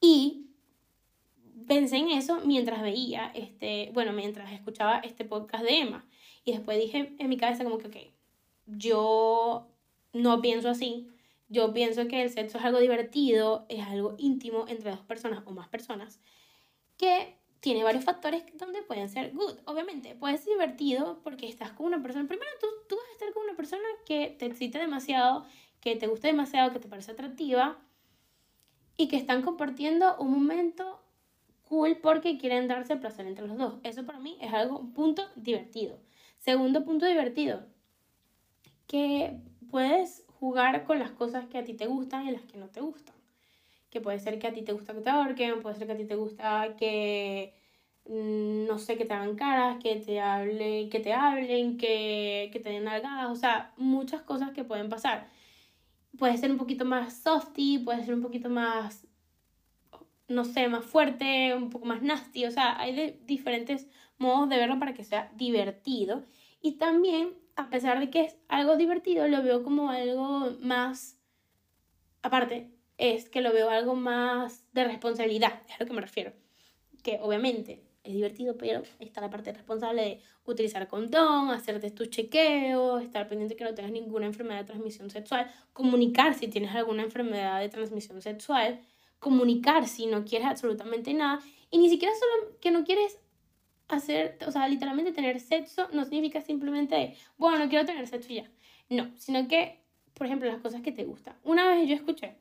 Y 0.00 0.46
pensé 1.66 1.96
en 1.96 2.10
eso 2.10 2.40
mientras 2.44 2.82
veía, 2.82 3.32
este, 3.34 3.90
bueno, 3.92 4.12
mientras 4.12 4.52
escuchaba 4.52 4.98
este 4.98 5.24
podcast 5.24 5.64
de 5.64 5.78
Emma. 5.80 6.04
Y 6.44 6.52
después 6.52 6.78
dije 6.78 7.14
en 7.18 7.28
mi 7.28 7.36
cabeza 7.36 7.64
como 7.64 7.78
que, 7.78 7.88
ok, 7.88 7.96
yo 8.66 9.66
no 10.12 10.40
pienso 10.40 10.68
así. 10.68 11.08
Yo 11.48 11.72
pienso 11.72 12.08
que 12.08 12.22
el 12.22 12.30
sexo 12.30 12.58
es 12.58 12.64
algo 12.64 12.80
divertido, 12.80 13.66
es 13.68 13.86
algo 13.86 14.16
íntimo 14.18 14.66
entre 14.68 14.90
dos 14.90 15.00
personas 15.00 15.42
o 15.46 15.52
más 15.52 15.68
personas, 15.68 16.20
que 16.96 17.36
tiene 17.66 17.82
varios 17.82 18.04
factores 18.04 18.44
donde 18.56 18.80
pueden 18.82 19.08
ser 19.08 19.32
good. 19.32 19.58
Obviamente, 19.64 20.14
puede 20.14 20.38
ser 20.38 20.52
divertido 20.52 21.18
porque 21.24 21.48
estás 21.48 21.72
con 21.72 21.86
una 21.86 22.00
persona. 22.00 22.28
Primero, 22.28 22.48
tú, 22.60 22.68
tú 22.88 22.94
vas 22.94 23.08
a 23.08 23.12
estar 23.14 23.32
con 23.32 23.42
una 23.42 23.56
persona 23.56 23.82
que 24.06 24.36
te 24.38 24.46
excite 24.46 24.78
demasiado, 24.78 25.44
que 25.80 25.96
te 25.96 26.06
guste 26.06 26.28
demasiado, 26.28 26.72
que 26.72 26.78
te 26.78 26.86
parece 26.86 27.10
atractiva 27.10 27.76
y 28.96 29.08
que 29.08 29.16
están 29.16 29.42
compartiendo 29.42 30.16
un 30.20 30.30
momento 30.30 31.02
cool 31.68 31.96
porque 32.00 32.38
quieren 32.38 32.68
darse 32.68 32.94
placer 32.94 33.26
entre 33.26 33.48
los 33.48 33.58
dos. 33.58 33.74
Eso 33.82 34.06
para 34.06 34.20
mí 34.20 34.38
es 34.40 34.54
algo, 34.54 34.78
un 34.78 34.92
punto 34.92 35.24
divertido. 35.34 35.98
Segundo 36.38 36.84
punto 36.84 37.04
divertido, 37.04 37.66
que 38.86 39.40
puedes 39.72 40.24
jugar 40.38 40.84
con 40.84 41.00
las 41.00 41.10
cosas 41.10 41.46
que 41.46 41.58
a 41.58 41.64
ti 41.64 41.74
te 41.74 41.88
gustan 41.88 42.28
y 42.28 42.30
las 42.30 42.42
que 42.42 42.58
no 42.58 42.68
te 42.68 42.80
gustan. 42.80 43.16
Que 43.90 44.00
puede 44.00 44.20
ser 44.20 44.38
que 44.38 44.46
a 44.46 44.52
ti 44.52 44.62
te 44.62 44.72
gusta 44.72 44.94
que 44.94 45.00
te 45.00 45.10
ahorquen, 45.10 45.62
puede 45.62 45.74
ser 45.74 45.88
que 45.88 45.94
a 45.94 45.96
ti 45.96 46.04
te 46.04 46.14
gusta 46.14 46.76
que, 46.76 47.55
no 48.08 48.78
sé, 48.78 48.96
que 48.96 49.04
te 49.04 49.14
hagan 49.14 49.36
caras, 49.36 49.78
que 49.82 49.96
te, 49.96 50.20
hable, 50.20 50.88
que 50.88 51.00
te 51.00 51.12
hablen, 51.12 51.76
que, 51.78 52.50
que 52.52 52.60
te 52.60 52.70
den 52.70 52.84
nalgadas, 52.84 53.30
o 53.30 53.36
sea, 53.36 53.72
muchas 53.76 54.22
cosas 54.22 54.52
que 54.52 54.64
pueden 54.64 54.88
pasar. 54.88 55.28
Puede 56.18 56.36
ser 56.38 56.50
un 56.50 56.58
poquito 56.58 56.84
más 56.84 57.14
softy, 57.22 57.78
puede 57.78 58.04
ser 58.04 58.14
un 58.14 58.22
poquito 58.22 58.48
más, 58.48 59.06
no 60.28 60.44
sé, 60.44 60.68
más 60.68 60.84
fuerte, 60.84 61.54
un 61.54 61.70
poco 61.70 61.86
más 61.86 62.02
nasty, 62.02 62.46
o 62.46 62.50
sea, 62.50 62.80
hay 62.80 62.94
de 62.94 63.20
diferentes 63.26 63.88
modos 64.18 64.48
de 64.48 64.56
verlo 64.56 64.78
para 64.78 64.94
que 64.94 65.04
sea 65.04 65.30
divertido. 65.36 66.24
Y 66.62 66.72
también 66.72 67.34
a 67.56 67.70
pesar 67.70 67.98
de 67.98 68.10
que 68.10 68.20
es 68.22 68.36
algo 68.48 68.76
divertido, 68.76 69.26
lo 69.28 69.42
veo 69.42 69.62
como 69.64 69.90
algo 69.90 70.52
más, 70.60 71.18
aparte, 72.22 72.70
es 72.98 73.28
que 73.28 73.40
lo 73.40 73.52
veo 73.52 73.70
algo 73.70 73.94
más 73.94 74.64
de 74.72 74.84
responsabilidad, 74.84 75.62
es 75.68 75.74
a 75.74 75.78
lo 75.80 75.86
que 75.86 75.92
me 75.94 76.00
refiero. 76.02 76.32
Que 77.02 77.18
obviamente 77.22 77.85
es 78.06 78.12
divertido, 78.12 78.56
pero 78.56 78.82
está 79.00 79.20
la 79.20 79.30
parte 79.30 79.52
responsable 79.52 80.02
de 80.02 80.20
utilizar 80.44 80.86
condón, 80.88 81.50
hacerte 81.50 81.90
tus 81.90 82.08
chequeos, 82.10 83.02
estar 83.02 83.28
pendiente 83.28 83.56
que 83.56 83.64
no 83.64 83.74
tengas 83.74 83.92
ninguna 83.92 84.26
enfermedad 84.26 84.60
de 84.60 84.64
transmisión 84.64 85.10
sexual, 85.10 85.50
comunicar 85.72 86.34
si 86.34 86.48
tienes 86.48 86.74
alguna 86.74 87.02
enfermedad 87.02 87.60
de 87.60 87.68
transmisión 87.68 88.22
sexual, 88.22 88.80
comunicar 89.18 89.88
si 89.88 90.06
no 90.06 90.24
quieres 90.24 90.46
absolutamente 90.46 91.12
nada. 91.14 91.40
Y 91.70 91.78
ni 91.78 91.88
siquiera 91.88 92.14
solo 92.14 92.56
que 92.60 92.70
no 92.70 92.84
quieres 92.84 93.18
hacer, 93.88 94.38
o 94.46 94.50
sea, 94.52 94.68
literalmente 94.68 95.12
tener 95.12 95.40
sexo 95.40 95.88
no 95.92 96.04
significa 96.04 96.40
simplemente, 96.40 97.16
bueno, 97.36 97.58
no 97.58 97.68
quiero 97.68 97.84
tener 97.84 98.06
sexo 98.06 98.32
ya. 98.32 98.48
No, 98.88 99.10
sino 99.16 99.48
que, 99.48 99.80
por 100.14 100.26
ejemplo, 100.26 100.48
las 100.48 100.60
cosas 100.60 100.80
que 100.80 100.92
te 100.92 101.04
gustan. 101.04 101.36
Una 101.42 101.68
vez 101.68 101.88
yo 101.88 101.94
escuché 101.94 102.36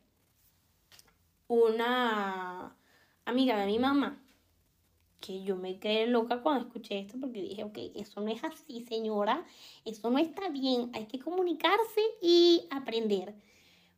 una 1.48 2.76
amiga 3.26 3.58
de 3.60 3.66
mi 3.68 3.80
mamá 3.80 4.25
que 5.20 5.44
yo 5.44 5.56
me 5.56 5.80
quedé 5.80 6.08
loca 6.08 6.42
cuando 6.42 6.68
escuché 6.68 7.00
esto 7.00 7.18
porque 7.20 7.42
dije, 7.42 7.64
ok, 7.64 7.78
eso 7.96 8.22
no 8.22 8.32
es 8.32 8.44
así, 8.44 8.82
señora, 8.82 9.46
eso 9.84 10.10
no 10.10 10.18
está 10.18 10.50
bien, 10.50 10.92
hay 10.94 11.06
que 11.06 11.20
comunicarse 11.20 12.02
y 12.22 12.68
aprender. 12.70 13.34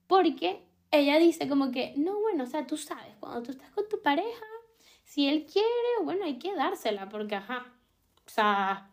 Porque 0.08 0.62
ella 0.92 1.20
dice 1.20 1.48
como 1.50 1.72
que, 1.72 1.94
no, 1.98 2.20
bueno, 2.22 2.44
o 2.46 2.48
sea, 2.48 2.66
tú 2.66 2.78
sabes, 2.78 3.16
cuando 3.20 3.44
tú 3.44 3.52
estás 3.52 3.70
con 3.72 3.88
tu 3.90 4.02
pareja, 4.02 4.46
si 5.04 5.28
él 5.28 5.46
quiere, 5.46 5.68
bueno, 6.04 6.26
hay 6.26 6.38
que 6.38 6.54
dársela, 6.56 7.10
porque, 7.10 7.36
ajá, 7.36 7.74
o 8.26 8.30
sea, 8.30 8.90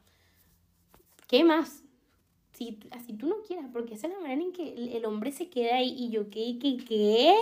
¿qué 1.29 1.45
más? 1.45 1.83
Si 2.53 2.79
así 2.93 3.15
tú 3.15 3.27
no 3.27 3.43
quieras, 3.43 3.67
porque 3.73 3.95
esa 3.95 4.07
es 4.07 4.13
la 4.13 4.21
manera 4.21 4.41
en 4.41 4.53
que 4.53 4.97
el, 4.97 5.05
hombre 5.07 5.33
se 5.33 5.49
queda 5.49 5.77
ahí 5.77 5.95
y 5.97 6.11
yo, 6.11 6.31
¿qué, 6.31 6.59
qué, 6.61 6.77
qué? 6.77 7.35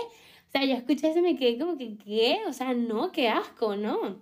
O 0.47 0.51
sea, 0.51 0.65
yo 0.65 0.73
escuché 0.73 1.09
eso 1.09 1.19
y 1.19 1.21
me 1.23 1.35
quedé 1.35 1.57
como 1.57 1.77
que, 1.77 1.97
¿qué? 1.97 2.41
O 2.47 2.53
sea, 2.53 2.73
no, 2.73 3.11
qué 3.11 3.29
asco, 3.29 3.75
¿no? 3.75 4.19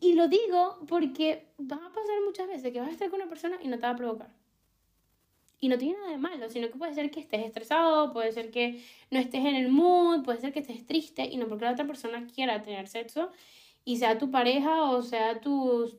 Y, 0.00 0.14
lo 0.14 0.28
digo 0.28 0.78
porque 0.88 1.48
va 1.60 1.76
a 1.76 1.92
pasar 1.92 2.22
muchas 2.24 2.48
veces 2.48 2.72
que 2.72 2.80
vas 2.80 2.88
a 2.88 2.92
estar 2.92 3.10
con 3.10 3.20
una 3.20 3.28
persona 3.28 3.58
y 3.62 3.68
no 3.68 3.76
te 3.76 3.82
va 3.82 3.90
a 3.90 3.96
provocar. 3.96 4.34
Y 5.60 5.68
no 5.68 5.78
tiene 5.78 5.98
nada 5.98 6.10
de 6.10 6.18
malo, 6.18 6.48
sino 6.48 6.68
que 6.68 6.78
puede 6.78 6.94
ser 6.94 7.10
que 7.10 7.20
estés 7.20 7.44
estresado, 7.44 8.12
puede 8.12 8.32
ser 8.32 8.50
que 8.50 8.82
no 9.10 9.18
estés 9.18 9.44
en 9.44 9.54
el 9.54 9.68
mood, 9.68 10.22
puede 10.22 10.40
ser 10.40 10.52
que 10.52 10.60
estés 10.60 10.86
triste 10.86 11.24
y 11.24 11.36
no 11.36 11.48
porque 11.48 11.64
la 11.64 11.72
otra 11.72 11.86
persona 11.86 12.26
quiera 12.34 12.62
tener 12.62 12.88
sexo 12.88 13.30
y 13.84 13.96
sea 13.98 14.18
tu 14.18 14.30
pareja 14.30 14.90
o 14.90 15.02
sea 15.02 15.40
tu 15.40 15.92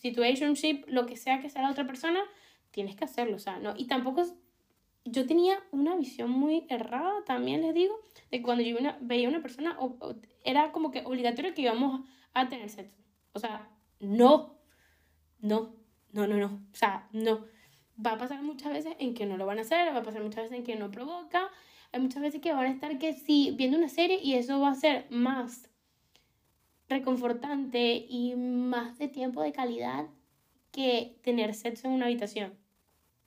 situationship, 0.00 0.84
lo 0.86 1.06
que 1.06 1.16
sea 1.16 1.40
que 1.40 1.48
sea 1.48 1.62
la 1.62 1.70
otra 1.70 1.86
persona, 1.86 2.20
tienes 2.70 2.96
que 2.96 3.04
hacerlo, 3.04 3.36
o 3.36 3.40
sea, 3.40 3.58
no. 3.58 3.74
Y 3.76 3.86
tampoco 3.86 4.22
yo 5.04 5.26
tenía 5.26 5.62
una 5.72 5.96
visión 5.96 6.30
muy 6.30 6.66
errada, 6.68 7.24
también 7.24 7.62
les 7.62 7.74
digo, 7.74 7.98
de 8.30 8.42
cuando 8.42 8.62
yo 8.62 8.76
veía 9.00 9.28
una 9.28 9.42
persona, 9.42 9.78
era 10.44 10.72
como 10.72 10.90
que 10.90 11.04
obligatorio 11.04 11.54
que 11.54 11.62
íbamos 11.62 12.06
a 12.32 12.48
tener 12.48 12.68
sexo. 12.68 13.00
O 13.32 13.38
sea, 13.38 13.68
no, 14.00 14.58
no, 15.40 15.74
no, 16.12 16.26
no, 16.26 16.36
no. 16.36 16.46
O 16.72 16.76
sea, 16.76 17.08
no. 17.12 17.44
Va 18.04 18.12
a 18.12 18.18
pasar 18.18 18.42
muchas 18.42 18.72
veces 18.72 18.96
en 18.98 19.14
que 19.14 19.26
no 19.26 19.36
lo 19.36 19.46
van 19.46 19.58
a 19.58 19.62
hacer, 19.62 19.94
va 19.94 19.98
a 19.98 20.02
pasar 20.02 20.22
muchas 20.22 20.44
veces 20.44 20.58
en 20.58 20.64
que 20.64 20.76
no 20.76 20.90
provoca. 20.90 21.50
Hay 21.92 22.00
muchas 22.00 22.22
veces 22.22 22.40
que 22.40 22.52
van 22.52 22.66
a 22.66 22.70
estar 22.70 22.98
que 22.98 23.12
sí, 23.12 23.54
viendo 23.56 23.76
una 23.76 23.88
serie 23.88 24.20
y 24.22 24.34
eso 24.34 24.60
va 24.60 24.70
a 24.70 24.74
ser 24.74 25.06
más 25.10 25.68
reconfortante 26.88 28.06
y 28.08 28.34
más 28.36 28.98
de 28.98 29.08
tiempo 29.08 29.42
de 29.42 29.52
calidad 29.52 30.06
que 30.72 31.18
tener 31.22 31.54
sexo 31.54 31.88
en 31.88 31.94
una 31.94 32.06
habitación. 32.06 32.54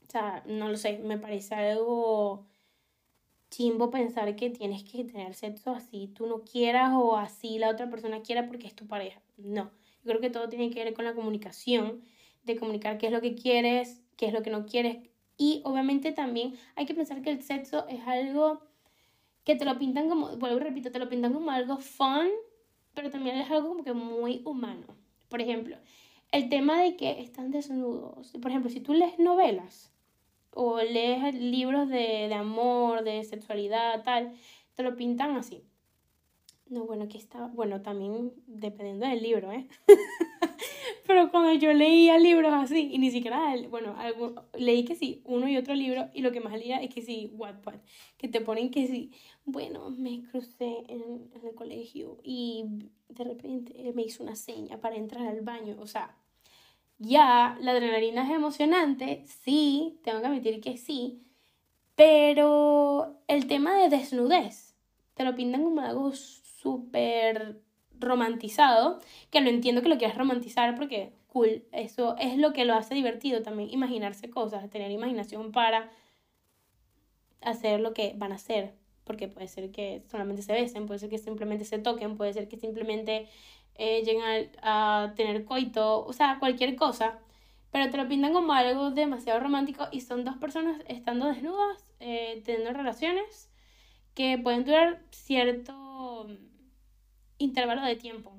O 0.07 0.11
sea, 0.11 0.43
no 0.47 0.69
lo 0.69 0.77
sé, 0.77 0.99
me 0.99 1.17
parece 1.17 1.55
algo 1.55 2.47
chimbo 3.49 3.91
pensar 3.91 4.35
que 4.35 4.49
tienes 4.49 4.83
que 4.83 5.03
tener 5.03 5.35
sexo 5.35 5.71
así 5.71 6.07
tú 6.07 6.25
no 6.25 6.41
quieras 6.43 6.91
o 6.95 7.15
así 7.17 7.59
la 7.59 7.69
otra 7.69 7.87
persona 7.87 8.21
quiera 8.21 8.47
porque 8.47 8.67
es 8.67 8.75
tu 8.75 8.87
pareja. 8.87 9.21
No. 9.37 9.71
Yo 10.03 10.09
creo 10.09 10.21
que 10.21 10.29
todo 10.29 10.49
tiene 10.49 10.69
que 10.69 10.83
ver 10.83 10.93
con 10.93 11.05
la 11.05 11.13
comunicación, 11.13 12.03
de 12.43 12.57
comunicar 12.57 12.97
qué 12.97 13.07
es 13.07 13.13
lo 13.13 13.21
que 13.21 13.35
quieres, 13.35 14.01
qué 14.17 14.27
es 14.27 14.33
lo 14.33 14.43
que 14.43 14.49
no 14.49 14.65
quieres. 14.65 14.97
Y 15.37 15.61
obviamente 15.63 16.11
también 16.11 16.55
hay 16.75 16.85
que 16.85 16.93
pensar 16.93 17.21
que 17.21 17.31
el 17.31 17.41
sexo 17.41 17.87
es 17.87 18.01
algo 18.05 18.61
que 19.43 19.55
te 19.55 19.65
lo 19.65 19.77
pintan 19.77 20.09
como, 20.09 20.37
vuelvo 20.37 20.57
y 20.57 20.61
repito, 20.61 20.91
te 20.91 20.99
lo 20.99 21.09
pintan 21.09 21.33
como 21.33 21.51
algo 21.51 21.77
fun, 21.77 22.29
pero 22.93 23.09
también 23.09 23.37
es 23.37 23.49
algo 23.49 23.69
como 23.69 23.83
que 23.83 23.93
muy 23.93 24.41
humano. 24.45 24.85
Por 25.29 25.41
ejemplo, 25.41 25.77
el 26.31 26.49
tema 26.49 26.81
de 26.81 26.95
que 26.95 27.21
están 27.21 27.51
desnudos. 27.51 28.31
Por 28.41 28.51
ejemplo, 28.51 28.69
si 28.69 28.79
tú 28.79 28.93
lees 28.93 29.19
novelas 29.19 29.91
o 30.51 30.81
lees 30.81 31.33
libros 31.35 31.89
de, 31.89 32.27
de 32.27 32.33
amor, 32.33 33.03
de 33.03 33.23
sexualidad, 33.23 34.03
tal, 34.03 34.33
te 34.75 34.83
lo 34.83 34.95
pintan 34.95 35.35
así. 35.35 35.63
No, 36.67 36.85
bueno, 36.85 37.03
aquí 37.03 37.17
está, 37.17 37.47
bueno, 37.47 37.81
también 37.81 38.33
dependiendo 38.47 39.05
del 39.05 39.21
libro, 39.21 39.51
¿eh? 39.51 39.67
Pero 41.05 41.29
cuando 41.29 41.53
yo 41.53 41.73
leía 41.73 42.17
libros 42.17 42.53
así, 42.53 42.89
y 42.93 42.97
ni 42.97 43.11
siquiera, 43.11 43.53
bueno, 43.69 43.95
leí 44.57 44.85
que 44.85 44.95
sí, 44.95 45.21
uno 45.25 45.47
y 45.49 45.57
otro 45.57 45.75
libro, 45.75 46.09
y 46.13 46.21
lo 46.21 46.31
que 46.31 46.39
más 46.39 46.53
leía 46.53 46.81
es 46.81 46.93
que 46.93 47.01
sí, 47.01 47.29
Wattpad, 47.33 47.75
que 48.17 48.29
te 48.29 48.39
ponen 48.39 48.71
que 48.71 48.87
sí, 48.87 49.11
bueno, 49.45 49.89
me 49.89 50.23
crucé 50.23 50.83
en, 50.87 51.29
en 51.33 51.45
el 51.45 51.53
colegio 51.55 52.19
y 52.23 52.65
de 53.09 53.23
repente 53.23 53.91
me 53.93 54.03
hizo 54.03 54.23
una 54.23 54.35
seña 54.35 54.79
para 54.79 54.95
entrar 54.95 55.27
al 55.27 55.41
baño, 55.41 55.75
o 55.79 55.87
sea, 55.87 56.15
ya 56.97 57.57
la 57.59 57.71
adrenalina 57.71 58.23
es 58.23 58.33
emocionante, 58.33 59.25
sí, 59.25 59.99
tengo 60.03 60.21
que 60.21 60.27
admitir 60.27 60.61
que 60.61 60.77
sí, 60.77 61.21
pero 61.95 63.19
el 63.27 63.47
tema 63.47 63.75
de 63.77 63.89
desnudez, 63.89 64.75
te 65.13 65.23
lo 65.23 65.35
pintan 65.35 65.63
como 65.63 65.81
algo 65.81 66.11
súper 66.63 67.61
romantizado, 67.99 68.99
que 69.29 69.41
lo 69.41 69.49
entiendo 69.49 69.81
que 69.81 69.89
lo 69.89 69.97
quieras 69.97 70.17
romantizar 70.17 70.75
porque 70.75 71.13
cool, 71.27 71.63
eso 71.71 72.15
es 72.19 72.37
lo 72.37 72.53
que 72.53 72.65
lo 72.65 72.75
hace 72.75 72.95
divertido 72.95 73.41
también, 73.41 73.69
imaginarse 73.71 74.29
cosas, 74.29 74.69
tener 74.69 74.91
imaginación 74.91 75.51
para 75.51 75.89
hacer 77.41 77.79
lo 77.81 77.93
que 77.93 78.13
van 78.15 78.31
a 78.31 78.35
hacer, 78.35 78.73
porque 79.03 79.27
puede 79.27 79.47
ser 79.47 79.71
que 79.71 80.03
solamente 80.09 80.43
se 80.43 80.53
besen, 80.53 80.85
puede 80.85 80.99
ser 80.99 81.09
que 81.09 81.17
simplemente 81.17 81.65
se 81.65 81.79
toquen, 81.79 82.17
puede 82.17 82.33
ser 82.33 82.47
que 82.47 82.57
simplemente 82.57 83.27
eh, 83.75 84.03
lleguen 84.03 84.51
a, 84.61 85.13
tener 85.15 85.43
coito, 85.45 86.05
o 86.05 86.13
sea, 86.13 86.37
cualquier 86.39 86.75
cosa, 86.75 87.19
pero 87.71 87.89
te 87.89 87.97
lo 87.97 88.07
pintan 88.07 88.33
como 88.33 88.53
algo 88.53 88.91
demasiado 88.91 89.39
romántico 89.39 89.87
y 89.91 90.01
son 90.01 90.23
dos 90.23 90.37
personas 90.37 90.81
estando 90.87 91.27
desnudas, 91.27 91.83
eh, 91.99 92.41
teniendo 92.45 92.73
relaciones 92.73 93.49
que 94.13 94.37
pueden 94.37 94.63
durar 94.65 95.01
cierto 95.11 96.27
intervalo 97.43 97.81
de 97.81 97.95
tiempo. 97.95 98.31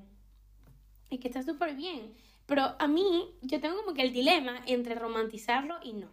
Y 1.09 1.19
que 1.19 1.27
está 1.27 1.43
súper 1.43 1.75
bien. 1.75 2.13
Pero 2.45 2.75
a 2.77 2.87
mí, 2.87 3.29
yo 3.41 3.59
tengo 3.59 3.77
como 3.77 3.93
que 3.93 4.01
el 4.01 4.13
dilema 4.13 4.61
entre 4.65 4.95
romantizarlo 4.95 5.75
y 5.83 5.93
no. 5.93 6.09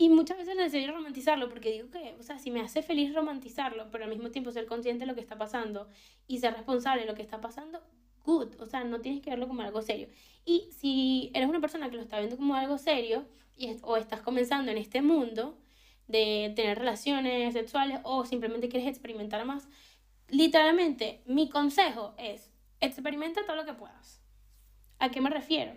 Y 0.00 0.08
muchas 0.10 0.38
veces 0.38 0.56
necesito 0.56 0.92
romantizarlo 0.92 1.48
porque 1.48 1.72
digo 1.72 1.90
que, 1.90 2.14
o 2.20 2.22
sea, 2.22 2.38
si 2.38 2.50
me 2.52 2.60
hace 2.60 2.82
feliz 2.82 3.12
romantizarlo, 3.14 3.90
pero 3.90 4.04
al 4.04 4.10
mismo 4.10 4.30
tiempo 4.30 4.52
ser 4.52 4.66
consciente 4.66 5.00
de 5.00 5.06
lo 5.06 5.14
que 5.14 5.20
está 5.20 5.36
pasando 5.36 5.88
y 6.28 6.38
ser 6.38 6.54
responsable 6.54 7.02
de 7.02 7.08
lo 7.08 7.16
que 7.16 7.22
está 7.22 7.40
pasando, 7.40 7.82
good. 8.24 8.60
O 8.60 8.66
sea, 8.66 8.84
no 8.84 9.00
tienes 9.00 9.20
que 9.22 9.30
verlo 9.30 9.48
como 9.48 9.62
algo 9.62 9.82
serio. 9.82 10.08
Y 10.44 10.68
si 10.70 11.30
eres 11.34 11.48
una 11.48 11.60
persona 11.60 11.90
que 11.90 11.96
lo 11.96 12.02
está 12.02 12.18
viendo 12.18 12.36
como 12.36 12.54
algo 12.54 12.78
serio 12.78 13.26
y 13.56 13.76
o 13.82 13.96
estás 13.96 14.20
comenzando 14.20 14.70
en 14.70 14.78
este 14.78 15.02
mundo 15.02 15.58
de 16.06 16.52
tener 16.54 16.78
relaciones 16.78 17.52
sexuales 17.52 18.00
o 18.04 18.24
simplemente 18.24 18.68
quieres 18.68 18.88
experimentar 18.88 19.44
más, 19.44 19.68
literalmente, 20.28 21.22
mi 21.26 21.48
consejo 21.48 22.14
es, 22.18 22.50
experimenta 22.80 23.44
todo 23.44 23.56
lo 23.56 23.64
que 23.64 23.74
puedas. 23.74 24.22
¿A 24.98 25.10
qué 25.10 25.20
me 25.20 25.30
refiero? 25.30 25.72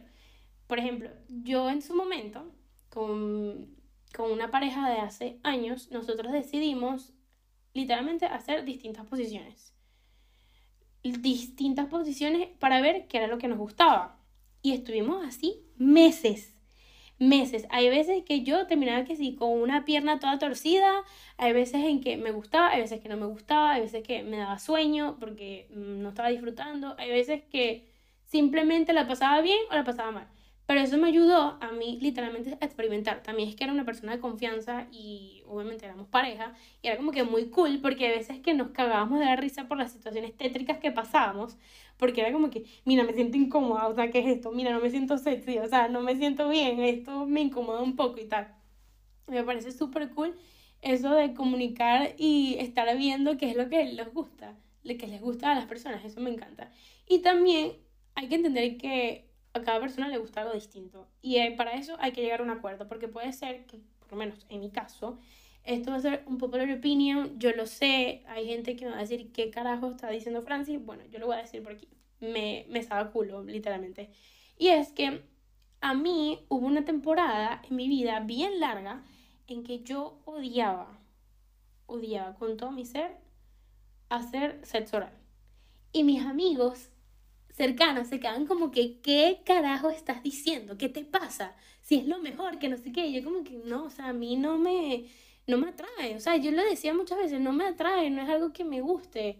Por 0.67 0.79
ejemplo, 0.79 1.09
yo 1.27 1.69
en 1.69 1.81
su 1.81 1.95
momento, 1.95 2.51
con, 2.89 3.75
con 4.15 4.31
una 4.31 4.51
pareja 4.51 4.89
de 4.89 4.97
hace 4.97 5.39
años, 5.43 5.89
nosotros 5.91 6.31
decidimos 6.31 7.13
literalmente 7.73 8.25
hacer 8.25 8.65
distintas 8.65 9.05
posiciones. 9.05 9.73
Distintas 11.03 11.87
posiciones 11.87 12.49
para 12.59 12.81
ver 12.81 13.07
qué 13.07 13.17
era 13.17 13.27
lo 13.27 13.37
que 13.37 13.47
nos 13.47 13.57
gustaba. 13.57 14.19
Y 14.61 14.73
estuvimos 14.73 15.25
así 15.25 15.65
meses 15.77 16.55
meses. 17.21 17.67
Hay 17.69 17.87
veces 17.89 18.23
que 18.25 18.43
yo 18.43 18.65
terminaba 18.65 19.05
que 19.05 19.15
sí, 19.15 19.35
con 19.35 19.51
una 19.51 19.85
pierna 19.85 20.19
toda 20.19 20.39
torcida, 20.39 20.89
hay 21.37 21.53
veces 21.53 21.85
en 21.85 22.01
que 22.01 22.17
me 22.17 22.31
gustaba, 22.31 22.71
hay 22.71 22.81
veces 22.81 22.99
que 22.99 23.09
no 23.09 23.15
me 23.15 23.27
gustaba, 23.27 23.73
hay 23.73 23.81
veces 23.81 24.03
que 24.03 24.23
me 24.23 24.37
daba 24.37 24.57
sueño 24.57 25.17
porque 25.19 25.67
mm, 25.69 26.01
no 26.01 26.09
estaba 26.09 26.29
disfrutando, 26.29 26.95
hay 26.97 27.11
veces 27.11 27.43
que 27.51 27.85
simplemente 28.25 28.91
la 28.93 29.07
pasaba 29.07 29.39
bien 29.41 29.59
o 29.69 29.75
la 29.75 29.83
pasaba 29.83 30.11
mal. 30.11 30.27
Pero 30.65 30.79
eso 30.79 30.97
me 30.97 31.07
ayudó 31.07 31.57
a 31.59 31.71
mí 31.71 31.97
literalmente 32.01 32.57
a 32.59 32.65
experimentar. 32.65 33.23
También 33.23 33.49
es 33.49 33.55
que 33.55 33.63
era 33.63 33.73
una 33.73 33.85
persona 33.85 34.13
de 34.13 34.19
confianza 34.19 34.87
y 34.91 35.43
obviamente 35.47 35.85
éramos 35.85 36.07
pareja. 36.07 36.53
Y 36.81 36.87
era 36.87 36.97
como 36.97 37.11
que 37.11 37.23
muy 37.23 37.49
cool 37.49 37.79
porque 37.81 38.07
a 38.07 38.11
veces 38.11 38.39
que 38.39 38.53
nos 38.53 38.69
cagábamos 38.69 39.19
de 39.19 39.25
la 39.25 39.35
risa 39.35 39.67
por 39.67 39.77
las 39.77 39.91
situaciones 39.91 40.35
tétricas 40.37 40.77
que 40.77 40.91
pasábamos. 40.91 41.57
Porque 41.97 42.21
era 42.21 42.31
como 42.31 42.49
que, 42.49 42.65
mira, 42.85 43.03
me 43.03 43.13
siento 43.13 43.37
incómoda, 43.37 43.87
o 43.87 43.93
sea, 43.93 44.09
¿qué 44.11 44.19
es 44.19 44.27
esto? 44.27 44.51
Mira, 44.51 44.71
no 44.71 44.79
me 44.79 44.89
siento 44.89 45.17
sexy, 45.17 45.59
o 45.59 45.67
sea, 45.67 45.87
no 45.87 46.01
me 46.01 46.15
siento 46.15 46.49
bien, 46.49 46.79
esto 46.79 47.25
me 47.27 47.41
incomoda 47.41 47.81
un 47.81 47.95
poco 47.95 48.19
y 48.19 48.27
tal. 48.27 48.55
Me 49.27 49.43
parece 49.43 49.71
súper 49.71 50.09
cool 50.11 50.35
eso 50.81 51.13
de 51.13 51.33
comunicar 51.33 52.15
y 52.17 52.55
estar 52.59 52.95
viendo 52.97 53.37
qué 53.37 53.51
es 53.51 53.55
lo 53.55 53.69
que 53.69 53.85
les 53.85 54.13
gusta, 54.13 54.57
lo 54.83 54.97
que 54.97 55.07
les 55.07 55.21
gusta 55.21 55.51
a 55.51 55.55
las 55.55 55.65
personas, 55.65 56.03
eso 56.03 56.19
me 56.21 56.31
encanta. 56.31 56.71
Y 57.07 57.19
también 57.19 57.73
hay 58.15 58.27
que 58.27 58.35
entender 58.35 58.77
que 58.77 59.30
a 59.53 59.61
cada 59.61 59.79
persona 59.79 60.07
le 60.07 60.17
gusta 60.17 60.41
algo 60.41 60.53
distinto. 60.53 61.07
Y 61.21 61.37
eh, 61.37 61.53
para 61.55 61.73
eso 61.73 61.95
hay 61.99 62.11
que 62.11 62.21
llegar 62.21 62.41
a 62.41 62.43
un 62.43 62.49
acuerdo, 62.49 62.87
porque 62.87 63.07
puede 63.07 63.33
ser 63.33 63.65
que, 63.65 63.79
por 63.99 64.11
lo 64.11 64.17
menos 64.17 64.45
en 64.49 64.61
mi 64.61 64.69
caso, 64.69 65.19
esto 65.63 65.91
va 65.91 65.97
a 65.97 66.01
ser 66.01 66.23
un 66.25 66.37
popular 66.37 66.69
opinion, 66.71 67.39
yo 67.39 67.51
lo 67.51 67.67
sé, 67.67 68.23
hay 68.27 68.47
gente 68.47 68.75
que 68.75 68.85
me 68.85 68.91
va 68.91 68.97
a 68.97 69.01
decir 69.01 69.31
qué 69.31 69.51
carajo 69.51 69.89
está 69.89 70.09
diciendo 70.09 70.41
Francis, 70.41 70.83
bueno, 70.83 71.03
yo 71.11 71.19
lo 71.19 71.27
voy 71.27 71.35
a 71.35 71.41
decir 71.41 71.61
por 71.61 71.73
aquí, 71.73 71.87
me, 72.19 72.65
me 72.69 72.79
estaba 72.79 73.11
culo, 73.11 73.43
literalmente. 73.43 74.09
Y 74.57 74.69
es 74.69 74.91
que 74.91 75.23
a 75.81 75.93
mí 75.93 76.39
hubo 76.49 76.65
una 76.65 76.85
temporada 76.85 77.61
en 77.69 77.75
mi 77.75 77.87
vida 77.87 78.19
bien 78.21 78.59
larga 78.59 79.03
en 79.47 79.63
que 79.63 79.83
yo 79.83 80.19
odiaba, 80.25 80.99
odiaba 81.87 82.35
con 82.35 82.57
todo 82.57 82.71
mi 82.71 82.85
ser 82.85 83.17
hacer 84.09 84.59
sexo 84.63 84.97
oral. 84.97 85.13
Y 85.93 86.03
mis 86.03 86.23
amigos 86.23 86.89
cercanos 87.53 88.07
se 88.07 88.19
quedan 88.19 88.45
como 88.47 88.71
que, 88.71 88.99
¿qué 89.01 89.41
carajo 89.45 89.89
estás 89.89 90.23
diciendo? 90.23 90.77
¿Qué 90.77 90.89
te 90.89 91.03
pasa? 91.05 91.55
Si 91.81 91.95
es 91.97 92.07
lo 92.07 92.19
mejor, 92.19 92.59
que 92.59 92.69
no 92.69 92.77
sé 92.77 92.91
qué. 92.91 93.11
Yo 93.11 93.23
como 93.23 93.43
que, 93.43 93.57
no, 93.65 93.85
o 93.85 93.89
sea, 93.89 94.09
a 94.09 94.13
mí 94.13 94.35
no 94.37 94.57
me, 94.57 95.05
no 95.47 95.57
me 95.57 95.69
atrae. 95.69 96.15
O 96.15 96.19
sea, 96.19 96.37
yo 96.37 96.51
lo 96.51 96.63
decía 96.63 96.93
muchas 96.93 97.17
veces, 97.17 97.39
no 97.41 97.53
me 97.53 97.65
atrae, 97.65 98.09
no 98.09 98.21
es 98.21 98.29
algo 98.29 98.53
que 98.53 98.63
me 98.63 98.81
guste. 98.81 99.39